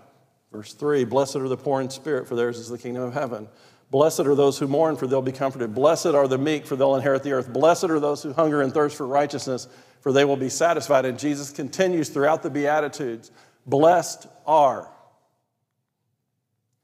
[0.52, 3.48] verse 3 Blessed are the poor in spirit, for theirs is the kingdom of heaven.
[3.90, 5.74] Blessed are those who mourn, for they'll be comforted.
[5.74, 7.52] Blessed are the meek, for they'll inherit the earth.
[7.52, 9.68] Blessed are those who hunger and thirst for righteousness,
[10.00, 11.04] for they will be satisfied.
[11.04, 13.30] And Jesus continues throughout the Beatitudes
[13.66, 14.90] Blessed are.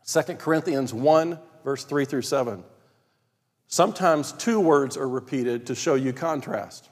[0.07, 2.64] 2 Corinthians 1, verse 3 through 7.
[3.66, 6.89] Sometimes two words are repeated to show you contrast.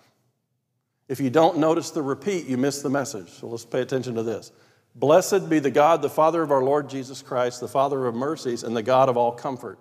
[1.09, 3.31] If you don't notice the repeat, you miss the message.
[3.31, 4.53] So let's pay attention to this.
[4.95, 8.63] Blessed be the God, the Father of our Lord Jesus Christ, the Father of mercies,
[8.63, 9.79] and the God of all comfort,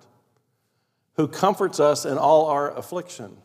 [1.15, 3.35] who comforts us in all our affliction,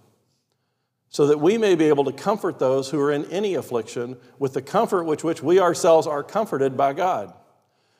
[1.09, 4.53] so that we may be able to comfort those who are in any affliction with
[4.53, 7.33] the comfort with which we ourselves are comforted by God.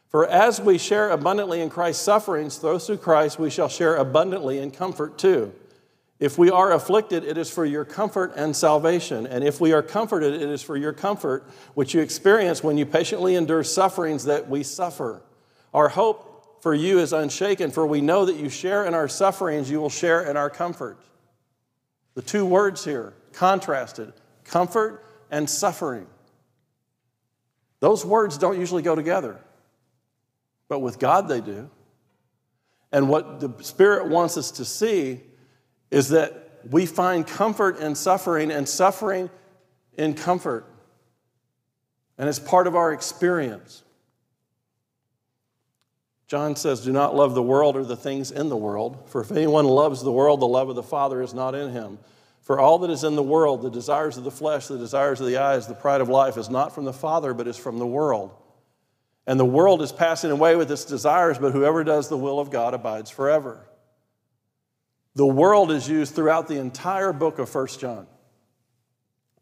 [0.09, 4.71] For as we share abundantly in Christ's sufferings, through Christ we shall share abundantly in
[4.71, 5.55] comfort too.
[6.23, 9.27] If we are afflicted, it is for your comfort and salvation.
[9.27, 12.87] And if we are comforted, it is for your comfort, which you experience when you
[12.87, 15.25] patiently endure sufferings that we suffer.
[15.75, 19.69] Our hope for you is unshaken, for we know that you share in our sufferings,
[19.69, 20.97] you will share in our comfort.
[22.15, 24.13] The two words here, contrasted
[24.45, 26.07] comfort and suffering.
[27.81, 29.41] Those words don't usually go together,
[30.69, 31.69] but with God they do.
[32.93, 35.23] And what the Spirit wants us to see
[35.93, 39.29] is that we find comfort in suffering and suffering
[39.99, 40.67] in comfort.
[42.17, 43.83] And it's part of our experience.
[46.27, 49.31] John says, Do not love the world or the things in the world, for if
[49.31, 51.99] anyone loves the world, the love of the Father is not in him.
[52.41, 55.27] For all that is in the world, the desires of the flesh, the desires of
[55.27, 57.87] the eyes, the pride of life, is not from the Father, but is from the
[57.87, 58.35] world.
[59.27, 62.51] And the world is passing away with its desires, but whoever does the will of
[62.51, 63.67] God abides forever.
[65.15, 68.07] The world is used throughout the entire book of 1 John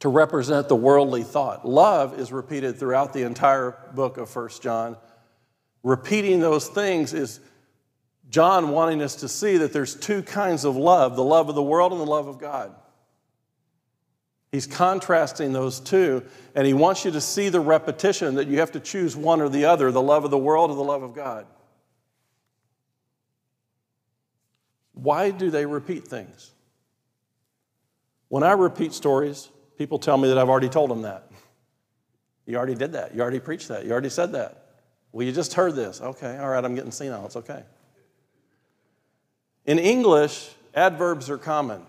[0.00, 1.66] to represent the worldly thought.
[1.66, 4.96] Love is repeated throughout the entire book of 1 John.
[5.82, 7.40] Repeating those things is
[8.30, 11.62] John wanting us to see that there's two kinds of love the love of the
[11.62, 12.74] world and the love of God.
[14.52, 16.24] He's contrasting those two,
[16.56, 19.48] and he wants you to see the repetition that you have to choose one or
[19.48, 21.46] the other the love of the world or the love of God.
[25.02, 26.50] Why do they repeat things?
[28.28, 29.48] When I repeat stories,
[29.78, 31.30] people tell me that I've already told them that.
[32.46, 33.14] You already did that.
[33.14, 33.84] You already preached that.
[33.84, 34.66] You already said that.
[35.12, 36.00] Well, you just heard this.
[36.00, 37.24] Okay, all right, I'm getting senile.
[37.24, 37.62] It's okay.
[39.64, 41.82] In English, adverbs are common.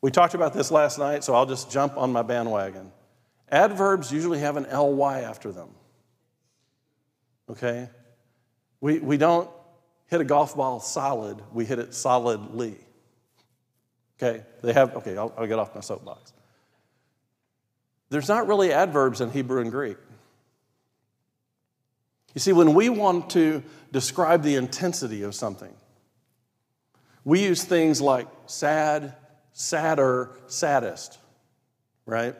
[0.00, 2.92] We talked about this last night, so I'll just jump on my bandwagon.
[3.50, 5.70] Adverbs usually have an ly after them.
[7.50, 7.88] Okay?
[8.80, 9.50] We, we don't
[10.08, 12.76] hit a golf ball solid, we hit it solidly.
[14.18, 16.32] Okay, they have, okay, I'll, I'll get off my soapbox.
[18.08, 19.96] There's not really adverbs in Hebrew and Greek.
[22.34, 25.74] You see, when we want to describe the intensity of something,
[27.24, 29.14] we use things like sad,
[29.52, 31.18] sadder, saddest,
[32.04, 32.36] right?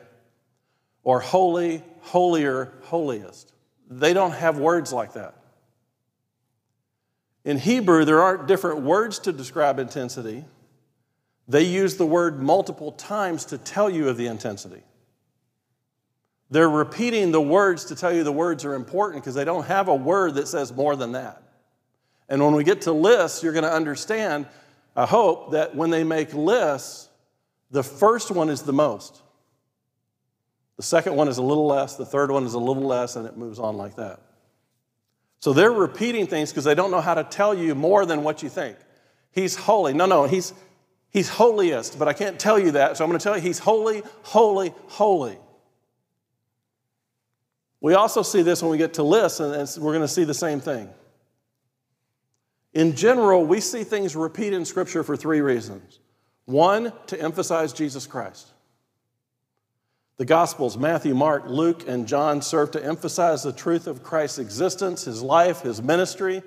[1.03, 3.51] Or holy, holier, holiest.
[3.89, 5.35] They don't have words like that.
[7.47, 10.43] In Hebrew, there aren't different words to describe intensity.
[11.47, 14.81] They use the word multiple times to tell you of the intensity.
[16.51, 19.87] They're repeating the words to tell you the words are important because they don't have
[19.87, 21.41] a word that says more than that.
[22.27, 24.45] And when we get to lists, you're going to understand,
[24.93, 27.07] I hope, that when they make lists,
[27.71, 29.21] the first one is the most.
[30.75, 33.25] The second one is a little less, the third one is a little less, and
[33.25, 34.19] it moves on like that.
[35.39, 38.41] So they're repeating things because they don't know how to tell you more than what
[38.41, 38.77] you think.
[39.31, 39.93] He's holy.
[39.93, 40.53] No, no, he's,
[41.09, 42.97] he's holiest, but I can't tell you that.
[42.97, 45.37] So I'm going to tell you he's holy, holy, holy.
[47.79, 49.51] We also see this when we get to lists, and
[49.83, 50.89] we're going to see the same thing.
[52.73, 55.99] In general, we see things repeat in Scripture for three reasons.
[56.45, 58.47] One, to emphasize Jesus Christ.
[60.17, 65.03] The Gospels, Matthew, Mark, Luke, and John, serve to emphasize the truth of Christ's existence,
[65.03, 66.41] his life, his ministry.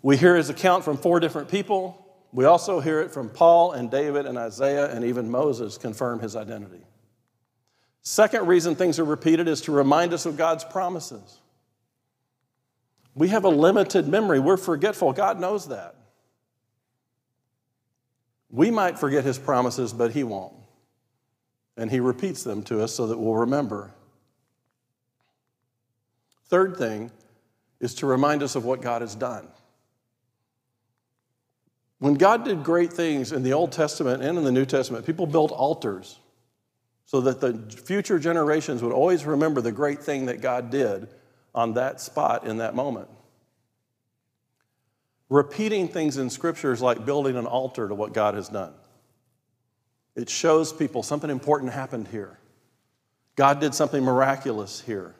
[0.00, 2.04] We hear his account from four different people.
[2.32, 6.36] We also hear it from Paul and David and Isaiah and even Moses confirm his
[6.36, 6.84] identity.
[8.02, 11.40] Second reason things are repeated is to remind us of God's promises.
[13.14, 15.12] We have a limited memory, we're forgetful.
[15.12, 15.96] God knows that.
[18.48, 20.54] We might forget his promises, but he won't.
[21.78, 23.92] And he repeats them to us so that we'll remember.
[26.48, 27.10] Third thing
[27.80, 29.48] is to remind us of what God has done.
[32.00, 35.26] When God did great things in the Old Testament and in the New Testament, people
[35.26, 36.18] built altars
[37.06, 41.08] so that the future generations would always remember the great thing that God did
[41.54, 43.08] on that spot in that moment.
[45.28, 48.74] Repeating things in Scripture is like building an altar to what God has done.
[50.18, 52.40] It shows people something important happened here.
[53.36, 55.14] God did something miraculous here.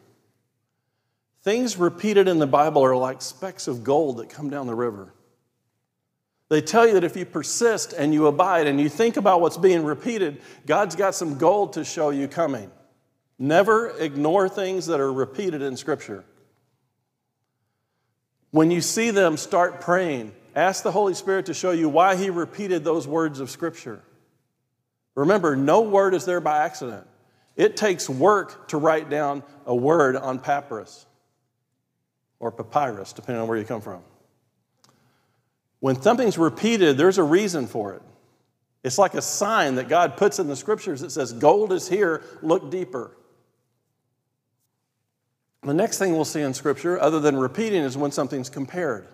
[1.42, 5.14] Things repeated in the Bible are like specks of gold that come down the river.
[6.48, 9.56] They tell you that if you persist and you abide and you think about what's
[9.56, 12.68] being repeated, God's got some gold to show you coming.
[13.38, 16.24] Never ignore things that are repeated in Scripture.
[18.50, 20.32] When you see them, start praying.
[20.56, 24.02] Ask the Holy Spirit to show you why He repeated those words of Scripture.
[25.18, 27.04] Remember, no word is there by accident.
[27.56, 31.06] It takes work to write down a word on papyrus
[32.38, 34.00] or papyrus, depending on where you come from.
[35.80, 38.02] When something's repeated, there's a reason for it.
[38.84, 42.22] It's like a sign that God puts in the scriptures that says, Gold is here,
[42.40, 43.10] look deeper.
[45.64, 49.08] The next thing we'll see in scripture, other than repeating, is when something's compared.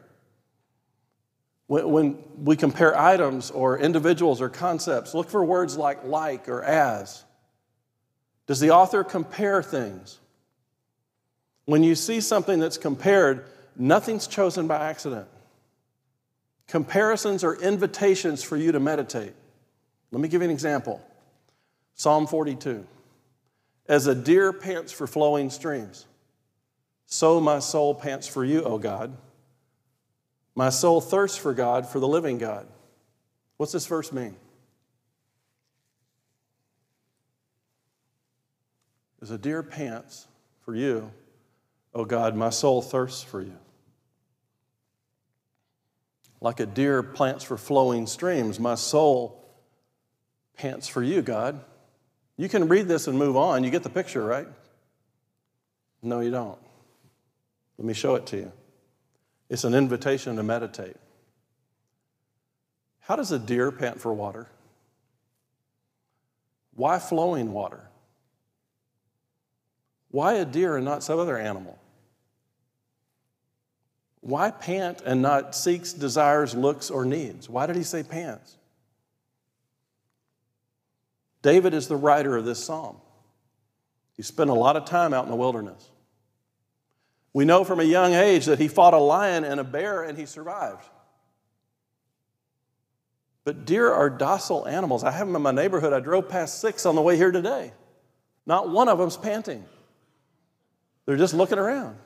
[1.67, 7.25] When, we compare items or individuals or concepts, look for words like like or as.
[8.47, 10.19] Does the author compare things?
[11.65, 13.47] When you see something that's compared,
[13.77, 15.27] nothing's chosen by accident.
[16.69, 19.33] Comparisons are invitations for you to meditate.
[20.11, 21.01] Let me give you an example
[21.95, 22.87] Psalm 42.
[23.87, 26.07] As a deer pants for flowing streams,
[27.07, 29.17] so my soul pants for you, O God.
[30.55, 32.67] My soul thirsts for God, for the living God.
[33.57, 34.37] What's this verse mean?
[39.21, 40.27] As a deer pants
[40.65, 41.11] for you,
[41.95, 43.57] O God, my soul thirsts for you.
[46.41, 49.43] Like a deer plants for flowing streams, my soul
[50.57, 51.61] pants for you, God.
[52.37, 53.65] You can read this and move on.
[53.65, 54.49] You get the picture, right?
[56.03, 56.59] No, you don't.
[57.79, 58.53] Let me show it to you.
[59.55, 60.97] It's an invitation to meditate.
[63.03, 64.49] How does a deer pant for water?
[66.75, 67.89] Why flowing water?
[70.11, 71.79] Why a deer and not some other animal?
[74.23, 77.49] Why pant and not seeks, desires, looks, or needs?
[77.49, 78.57] Why did he say pants?
[81.43, 82.97] David is the writer of this psalm.
[84.17, 85.91] He spent a lot of time out in the wilderness.
[87.35, 90.17] We know from a young age that he fought a lion and a bear and
[90.17, 90.89] he survived.
[93.43, 95.05] But deer are docile animals.
[95.05, 95.93] I have them in my neighborhood.
[95.93, 97.73] I drove past six on the way here today.
[98.47, 99.65] Not one of them's panting.
[101.05, 101.97] They're just looking around.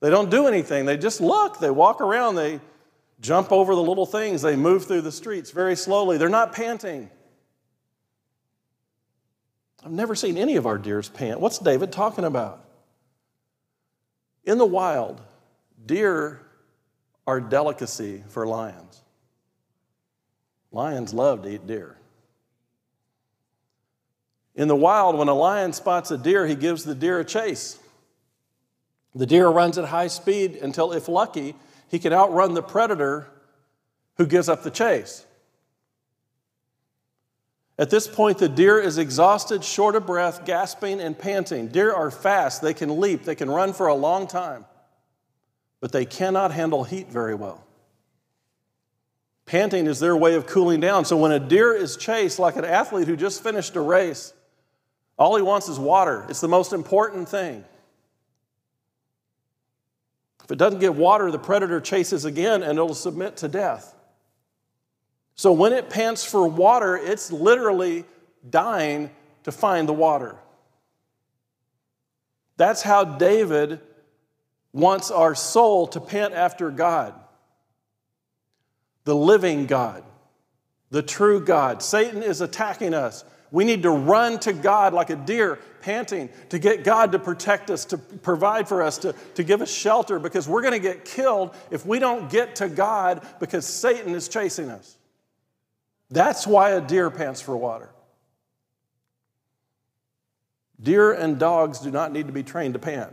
[0.00, 0.86] They don't do anything.
[0.86, 1.58] They just look.
[1.58, 2.36] They walk around.
[2.36, 2.60] They
[3.20, 4.40] jump over the little things.
[4.40, 6.16] They move through the streets very slowly.
[6.16, 7.10] They're not panting.
[9.84, 11.40] I've never seen any of our deers pant.
[11.40, 12.64] What's David talking about?
[14.48, 15.20] In the wild,
[15.84, 16.40] deer
[17.26, 19.02] are delicacy for lions.
[20.72, 21.98] Lions love to eat deer.
[24.54, 27.78] In the wild, when a lion spots a deer, he gives the deer a chase.
[29.14, 31.54] The deer runs at high speed until, if lucky,
[31.90, 33.26] he can outrun the predator
[34.16, 35.26] who gives up the chase.
[37.78, 41.68] At this point, the deer is exhausted, short of breath, gasping, and panting.
[41.68, 44.64] Deer are fast, they can leap, they can run for a long time,
[45.80, 47.64] but they cannot handle heat very well.
[49.46, 51.04] Panting is their way of cooling down.
[51.04, 54.34] So when a deer is chased, like an athlete who just finished a race,
[55.16, 56.26] all he wants is water.
[56.28, 57.64] It's the most important thing.
[60.44, 63.94] If it doesn't get water, the predator chases again and it'll submit to death.
[65.38, 68.04] So when it pants for water, it's literally
[68.50, 69.08] dying
[69.44, 70.34] to find the water.
[72.56, 73.80] That's how David
[74.72, 77.14] wants our soul to pant after God,
[79.04, 80.02] the living God,
[80.90, 81.84] the true God.
[81.84, 83.24] Satan is attacking us.
[83.52, 87.70] We need to run to God like a deer, panting, to get God to protect
[87.70, 91.04] us, to provide for us, to, to give us shelter, because we're going to get
[91.04, 94.97] killed if we don't get to God because Satan is chasing us.
[96.10, 97.90] That's why a deer pants for water.
[100.80, 103.12] Deer and dogs do not need to be trained to pant.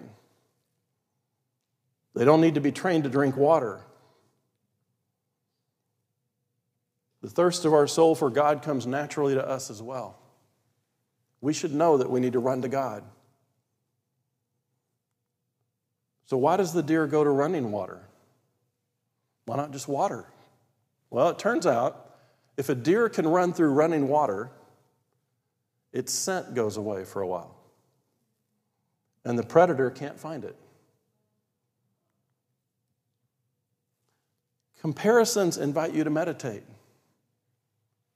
[2.13, 3.81] They don't need to be trained to drink water.
[7.21, 10.17] The thirst of our soul for God comes naturally to us as well
[11.45, 13.03] we should know that we need to run to God.
[16.25, 18.01] So, why does the deer go to running water?
[19.45, 20.25] Why not just water?
[21.11, 22.05] Well, it turns out
[22.58, 24.49] if a deer can run through running water,
[25.91, 27.56] its scent goes away for a while.
[29.24, 30.56] And the predator can't find it.
[34.82, 36.64] Comparisons invite you to meditate,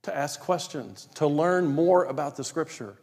[0.04, 2.96] to ask questions, to learn more about the scripture.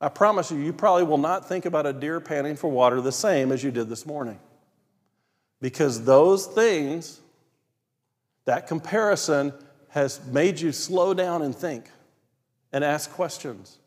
[0.00, 3.10] I promise you, you probably will not think about a deer panting for water the
[3.10, 4.38] same as you did this morning.
[5.60, 7.20] Because those things,
[8.44, 9.52] that comparison,
[9.96, 11.90] has made you slow down and think
[12.70, 13.78] and ask questions.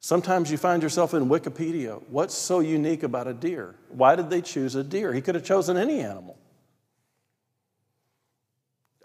[0.00, 2.02] Sometimes you find yourself in Wikipedia.
[2.08, 3.74] What's so unique about a deer?
[3.90, 5.12] Why did they choose a deer?
[5.12, 6.38] He could have chosen any animal.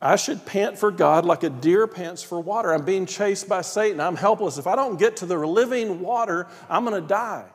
[0.02, 2.74] I should pant for God like a deer pants for water.
[2.74, 4.00] I'm being chased by Satan.
[4.00, 4.58] I'm helpless.
[4.58, 7.50] If I don't get to the living water, I'm going to die.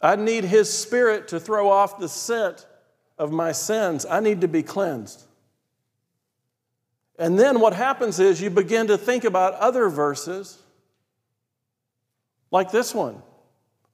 [0.00, 2.68] I need His Spirit to throw off the scent
[3.18, 4.06] of my sins.
[4.08, 5.24] I need to be cleansed.
[7.18, 10.62] And then what happens is you begin to think about other verses
[12.50, 13.22] like this one.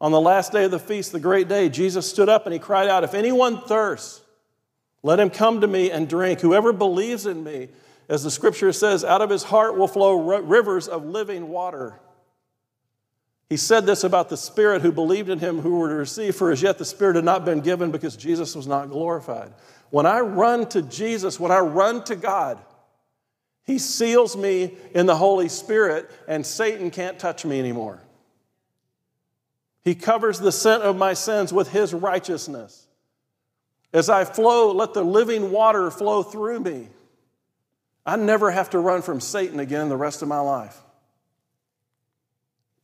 [0.00, 2.58] On the last day of the feast, the great day, Jesus stood up and he
[2.58, 4.20] cried out, If anyone thirsts,
[5.02, 6.40] let him come to me and drink.
[6.40, 7.68] Whoever believes in me,
[8.08, 11.98] as the scripture says, out of his heart will flow rivers of living water.
[13.48, 16.50] He said this about the Spirit who believed in him who were to receive, for
[16.50, 19.52] as yet the Spirit had not been given because Jesus was not glorified.
[19.90, 22.58] When I run to Jesus, when I run to God,
[23.64, 28.00] He seals me in the Holy Spirit, and Satan can't touch me anymore.
[29.82, 32.86] He covers the scent of my sins with His righteousness.
[33.92, 36.88] As I flow, let the living water flow through me.
[38.04, 40.78] I never have to run from Satan again the rest of my life.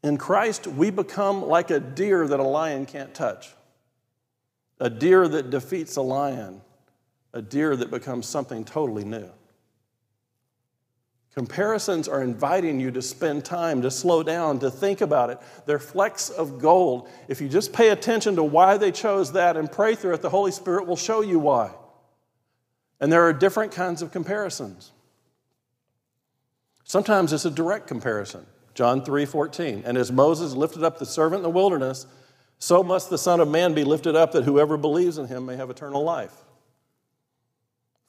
[0.02, 3.50] In Christ, we become like a deer that a lion can't touch,
[4.78, 6.62] a deer that defeats a lion,
[7.34, 9.28] a deer that becomes something totally new.
[11.34, 15.38] Comparisons are inviting you to spend time, to slow down, to think about it.
[15.64, 17.08] They're flecks of gold.
[17.28, 20.30] If you just pay attention to why they chose that and pray through it, the
[20.30, 21.70] Holy Spirit will show you why.
[22.98, 24.90] And there are different kinds of comparisons.
[26.82, 28.44] Sometimes it's a direct comparison.
[28.74, 29.84] John 3 14.
[29.86, 32.06] And as Moses lifted up the servant in the wilderness,
[32.58, 35.56] so must the Son of Man be lifted up that whoever believes in him may
[35.56, 36.34] have eternal life.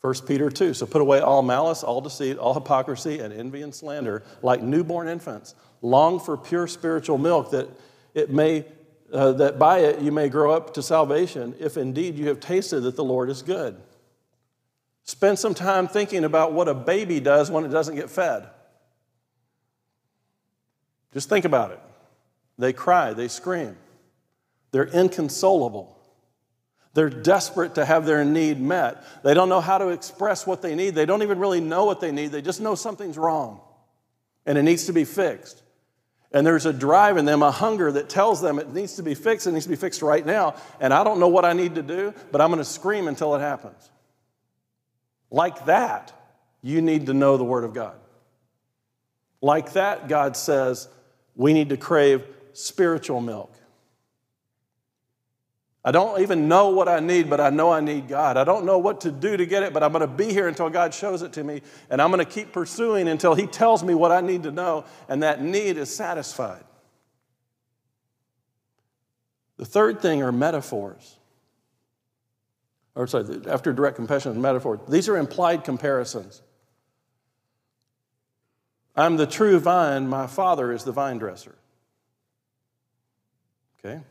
[0.01, 0.73] 1 Peter 2.
[0.73, 5.07] So put away all malice, all deceit, all hypocrisy, and envy and slander, like newborn
[5.07, 5.55] infants.
[5.81, 7.69] Long for pure spiritual milk, that
[8.13, 8.65] it may
[9.11, 12.81] uh, that by it you may grow up to salvation, if indeed you have tasted
[12.81, 13.79] that the Lord is good.
[15.03, 18.47] Spend some time thinking about what a baby does when it doesn't get fed.
[21.13, 21.79] Just think about it.
[22.57, 23.75] They cry, they scream,
[24.71, 25.97] they're inconsolable.
[26.93, 29.03] They're desperate to have their need met.
[29.23, 30.95] They don't know how to express what they need.
[30.95, 32.31] They don't even really know what they need.
[32.31, 33.61] They just know something's wrong
[34.45, 35.61] and it needs to be fixed.
[36.33, 39.15] And there's a drive in them, a hunger that tells them it needs to be
[39.15, 39.47] fixed.
[39.47, 40.55] It needs to be fixed right now.
[40.79, 43.35] And I don't know what I need to do, but I'm going to scream until
[43.35, 43.89] it happens.
[45.29, 46.13] Like that,
[46.61, 47.95] you need to know the Word of God.
[49.41, 50.87] Like that, God says
[51.35, 52.23] we need to crave
[52.53, 53.53] spiritual milk.
[55.83, 58.37] I don't even know what I need, but I know I need God.
[58.37, 60.47] I don't know what to do to get it, but I'm going to be here
[60.47, 63.83] until God shows it to me, and I'm going to keep pursuing until He tells
[63.83, 66.63] me what I need to know, and that need is satisfied.
[69.57, 71.17] The third thing are metaphors.
[72.93, 74.79] Or, sorry, after direct compassion, metaphor.
[74.87, 76.41] These are implied comparisons.
[78.95, 81.55] I'm the true vine, my father is the vine dresser.
[83.79, 84.01] Okay?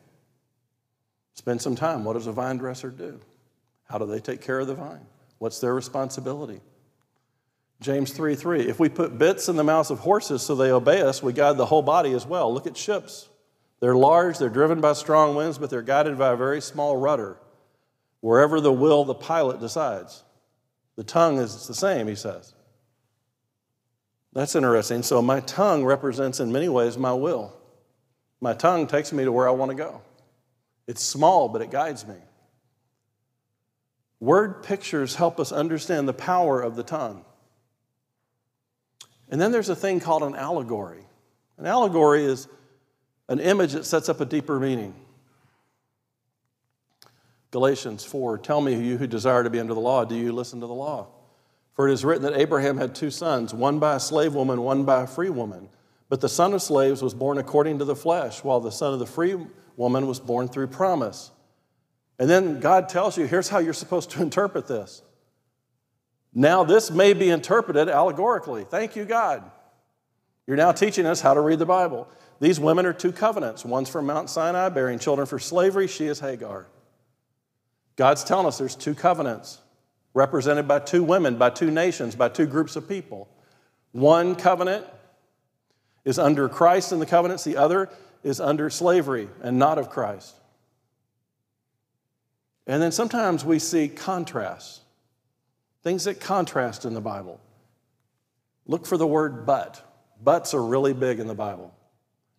[1.41, 2.05] Spend some time.
[2.05, 3.18] What does a vine dresser do?
[3.88, 5.07] How do they take care of the vine?
[5.38, 6.61] What's their responsibility?
[7.80, 8.68] James 3 3.
[8.68, 11.57] If we put bits in the mouths of horses so they obey us, we guide
[11.57, 12.53] the whole body as well.
[12.53, 13.30] Look at ships.
[13.80, 17.38] They're large, they're driven by strong winds, but they're guided by a very small rudder.
[18.20, 20.22] Wherever the will, the pilot decides.
[20.97, 22.53] The tongue is the same, he says.
[24.34, 25.03] That's interesting.
[25.03, 27.57] So, my tongue represents in many ways my will.
[28.43, 30.03] My tongue takes me to where I want to go.
[30.91, 32.16] It's small, but it guides me.
[34.18, 37.24] Word pictures help us understand the power of the tongue.
[39.30, 41.05] And then there's a thing called an allegory.
[41.59, 42.49] An allegory is
[43.28, 44.93] an image that sets up a deeper meaning.
[47.53, 50.59] Galatians 4 Tell me, you who desire to be under the law, do you listen
[50.59, 51.07] to the law?
[51.74, 54.84] For it is written that Abraham had two sons, one by a slave woman, one
[54.84, 55.68] by a free woman.
[56.09, 58.99] But the son of slaves was born according to the flesh, while the son of
[58.99, 59.36] the free
[59.81, 61.31] woman was born through promise.
[62.18, 65.01] And then God tells you here's how you're supposed to interpret this.
[66.35, 68.64] Now, this may be interpreted allegorically.
[68.64, 69.51] Thank you, God.
[70.47, 72.07] You're now teaching us how to read the Bible.
[72.41, 73.64] These women are two covenants.
[73.64, 75.87] One's from Mount Sinai, bearing children for slavery.
[75.87, 76.66] She is Hagar.
[77.97, 79.61] God's telling us there's two covenants
[80.12, 83.28] represented by two women, by two nations, by two groups of people.
[83.93, 84.85] One covenant
[86.05, 87.89] is under Christ in the covenants, the other
[88.23, 90.35] is under slavery and not of Christ.
[92.66, 94.81] And then sometimes we see contrasts,
[95.83, 97.41] things that contrast in the Bible.
[98.66, 99.83] Look for the word but.
[100.23, 101.75] Buts are really big in the Bible.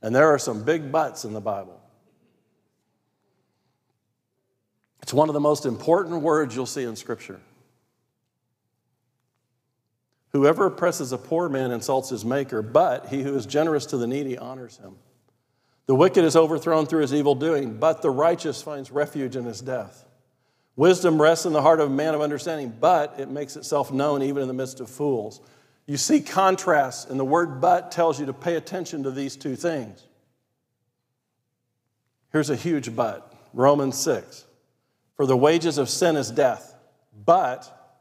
[0.02, 1.80] And there are some big buts in the Bible.
[5.02, 7.42] It's one of the most important words you'll see in Scripture.
[10.32, 14.08] Whoever oppresses a poor man insults his maker, but he who is generous to the
[14.08, 14.96] needy honors him.
[15.92, 19.60] The wicked is overthrown through his evil doing, but the righteous finds refuge in his
[19.60, 20.06] death.
[20.78, 24.24] Wisdom rests in the heart of a man of understanding, but it makes itself known
[24.24, 25.42] even in the midst of fools.
[25.88, 29.58] You see contrasts, and the word but tells you to pay attention to these two
[29.58, 30.02] things.
[32.32, 34.46] Here's a huge but Romans 6.
[35.18, 36.74] For the wages of sin is death,
[37.26, 38.00] but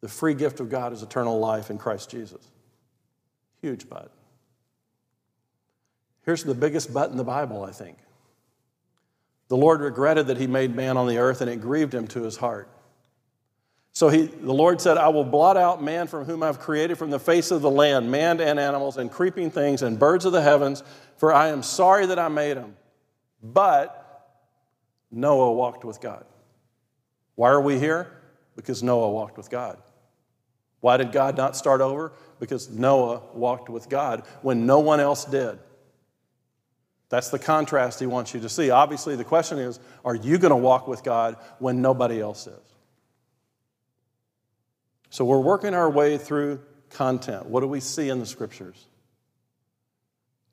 [0.00, 2.44] the free gift of God is eternal life in Christ Jesus.
[3.60, 4.10] Huge but.
[6.24, 7.98] Here's the biggest but in the Bible, I think.
[9.48, 12.22] The Lord regretted that he made man on the earth and it grieved him to
[12.22, 12.68] his heart.
[13.94, 17.10] So he, the Lord said, I will blot out man from whom I've created from
[17.10, 20.40] the face of the land, man and animals, and creeping things, and birds of the
[20.40, 20.82] heavens,
[21.18, 22.74] for I am sorry that I made them.
[23.42, 23.98] But
[25.10, 26.24] Noah walked with God.
[27.34, 28.10] Why are we here?
[28.56, 29.76] Because Noah walked with God.
[30.80, 32.12] Why did God not start over?
[32.40, 35.58] Because Noah walked with God when no one else did.
[37.12, 38.70] That's the contrast he wants you to see.
[38.70, 42.74] Obviously, the question is are you going to walk with God when nobody else is?
[45.10, 47.44] So, we're working our way through content.
[47.44, 48.86] What do we see in the scriptures?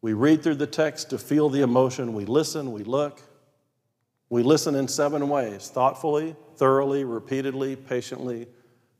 [0.01, 2.13] We read through the text to feel the emotion.
[2.13, 3.21] We listen, we look.
[4.29, 8.47] We listen in seven ways thoughtfully, thoroughly, repeatedly, patiently,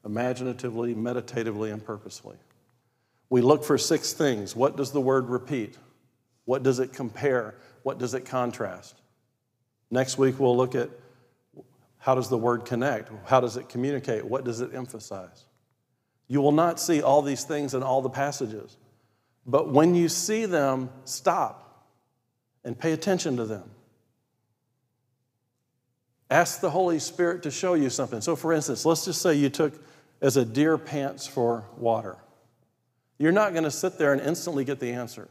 [0.06, 2.38] imaginatively, meditatively, and purposefully.
[3.30, 4.56] We look for six things.
[4.56, 5.78] What does the word repeat?
[6.50, 7.54] What does it compare?
[7.84, 9.00] What does it contrast?
[9.92, 10.90] Next week, we'll look at
[12.00, 13.12] how does the word connect?
[13.28, 14.26] How does it communicate?
[14.26, 15.44] What does it emphasize?
[16.28, 18.78] You will not see all these things in all the passages,
[19.46, 21.86] but when you see them, stop
[22.64, 23.70] and pay attention to them.
[26.32, 28.22] Ask the Holy Spirit to show you something.
[28.22, 29.80] So, for instance, let's just say you took
[30.20, 32.18] as a deer pants for water.
[33.20, 35.30] You're not going to sit there and instantly get the answer.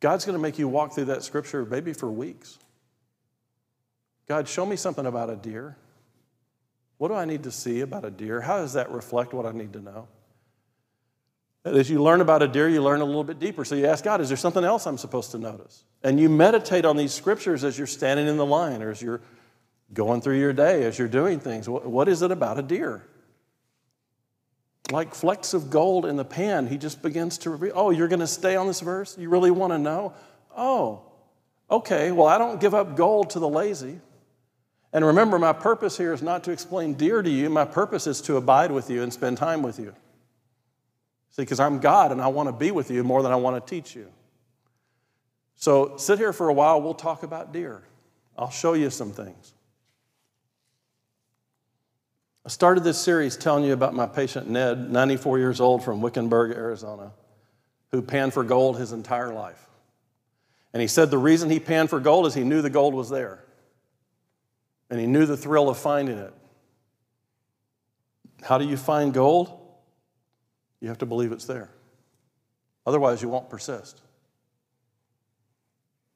[0.00, 2.58] God's going to make you walk through that scripture maybe for weeks.
[4.28, 5.76] God, show me something about a deer.
[6.98, 8.40] What do I need to see about a deer?
[8.40, 10.08] How does that reflect what I need to know?
[11.64, 13.64] As you learn about a deer, you learn a little bit deeper.
[13.64, 15.84] So you ask God, is there something else I'm supposed to notice?
[16.02, 19.20] And you meditate on these scriptures as you're standing in the line or as you're
[19.92, 21.68] going through your day, as you're doing things.
[21.68, 23.04] What is it about a deer?
[24.90, 28.20] Like flecks of gold in the pan, he just begins to reveal, oh, you're going
[28.20, 29.18] to stay on this verse?
[29.18, 30.14] You really want to know?
[30.56, 31.02] Oh,
[31.70, 34.00] okay, well, I don't give up gold to the lazy.
[34.92, 37.50] And remember, my purpose here is not to explain deer to you.
[37.50, 39.94] My purpose is to abide with you and spend time with you.
[41.30, 43.64] See, because I'm God and I want to be with you more than I want
[43.64, 44.08] to teach you.
[45.56, 47.82] So sit here for a while, we'll talk about deer.
[48.38, 49.52] I'll show you some things.
[52.48, 56.52] I started this series telling you about my patient Ned, 94 years old from Wickenburg,
[56.52, 57.12] Arizona,
[57.90, 59.62] who panned for gold his entire life.
[60.72, 63.10] And he said the reason he panned for gold is he knew the gold was
[63.10, 63.44] there.
[64.88, 66.32] And he knew the thrill of finding it.
[68.40, 69.54] How do you find gold?
[70.80, 71.68] You have to believe it's there.
[72.86, 74.00] Otherwise, you won't persist.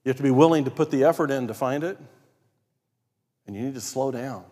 [0.03, 1.99] You have to be willing to put the effort in to find it,
[3.47, 4.47] and you need to slow down.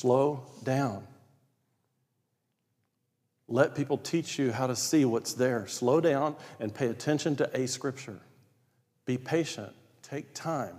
[0.00, 1.06] Slow down.
[3.48, 5.66] Let people teach you how to see what's there.
[5.66, 8.18] Slow down and pay attention to a scripture.
[9.04, 9.74] Be patient.
[10.00, 10.76] Take time.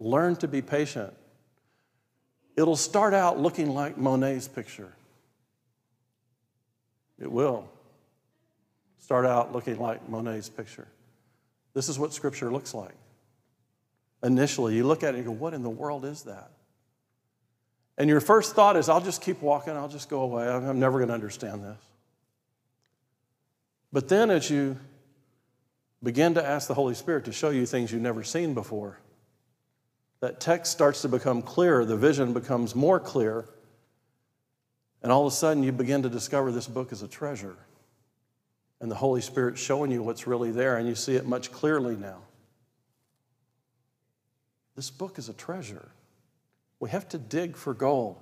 [0.00, 1.14] Learn to be patient.
[2.56, 4.92] It'll start out looking like Monet's picture.
[7.20, 7.70] It will
[8.98, 10.88] start out looking like Monet's picture.
[11.72, 12.96] This is what Scripture looks like.
[14.24, 16.50] Initially, you look at it and you go, What in the world is that?
[17.96, 20.98] And your first thought is, I'll just keep walking, I'll just go away, I'm never
[20.98, 21.78] going to understand this.
[23.92, 24.76] But then, as you
[26.02, 28.98] begin to ask the Holy Spirit to show you things you've never seen before,
[30.20, 33.44] that text starts to become clearer, the vision becomes more clear,
[35.02, 37.56] and all of a sudden you begin to discover this book is a treasure.
[38.80, 41.94] And the Holy Spirit showing you what's really there, and you see it much clearly
[41.94, 42.18] now.
[44.74, 45.88] This book is a treasure.
[46.84, 48.18] We have to dig for gold.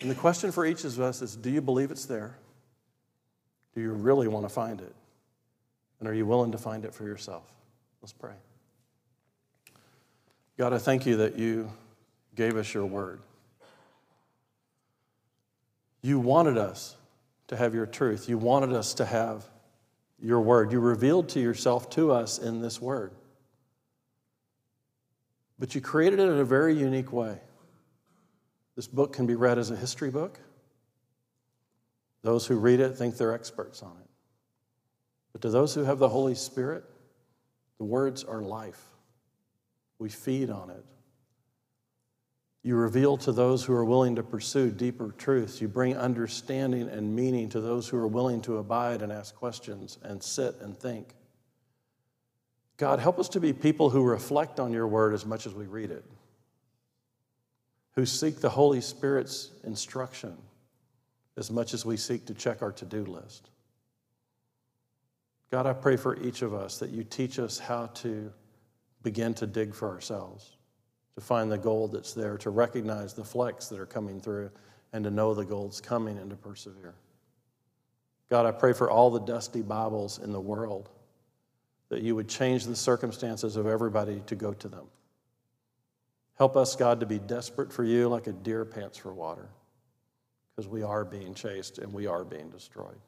[0.00, 2.38] And the question for each of us is do you believe it's there?
[3.74, 4.94] Do you really want to find it?
[6.00, 7.42] And are you willing to find it for yourself?
[8.00, 8.32] Let's pray.
[10.56, 11.70] God, I thank you that you
[12.36, 13.20] gave us your word.
[16.00, 16.96] You wanted us
[17.48, 18.30] to have your truth.
[18.30, 19.44] You wanted us to have
[20.22, 20.72] your word.
[20.72, 23.12] You revealed to yourself to us in this word.
[25.58, 27.38] But you created it in a very unique way.
[28.76, 30.40] This book can be read as a history book.
[32.22, 34.10] Those who read it think they're experts on it.
[35.32, 36.84] But to those who have the Holy Spirit,
[37.78, 38.80] the words are life.
[39.98, 40.84] We feed on it.
[42.62, 45.60] You reveal to those who are willing to pursue deeper truths.
[45.60, 49.98] You bring understanding and meaning to those who are willing to abide and ask questions
[50.02, 51.14] and sit and think.
[52.76, 55.66] God, help us to be people who reflect on your word as much as we
[55.66, 56.04] read it,
[57.94, 60.36] who seek the Holy Spirit's instruction
[61.36, 63.50] as much as we seek to check our to do list.
[65.50, 68.32] God, I pray for each of us that you teach us how to
[69.02, 70.56] begin to dig for ourselves,
[71.14, 74.50] to find the gold that's there, to recognize the flecks that are coming through,
[74.92, 76.94] and to know the gold's coming and to persevere.
[78.30, 80.88] God, I pray for all the dusty Bibles in the world
[81.94, 84.86] that you would change the circumstances of everybody to go to them.
[86.36, 89.48] Help us, God, to be desperate for you like a deer pants for water,
[90.50, 92.98] because we are being chased and we are being destroyed.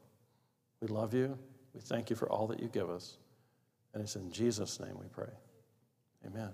[0.81, 1.37] We love you.
[1.75, 3.19] We thank you for all that you give us.
[3.93, 5.33] And it's in Jesus' name we pray.
[6.25, 6.51] Amen.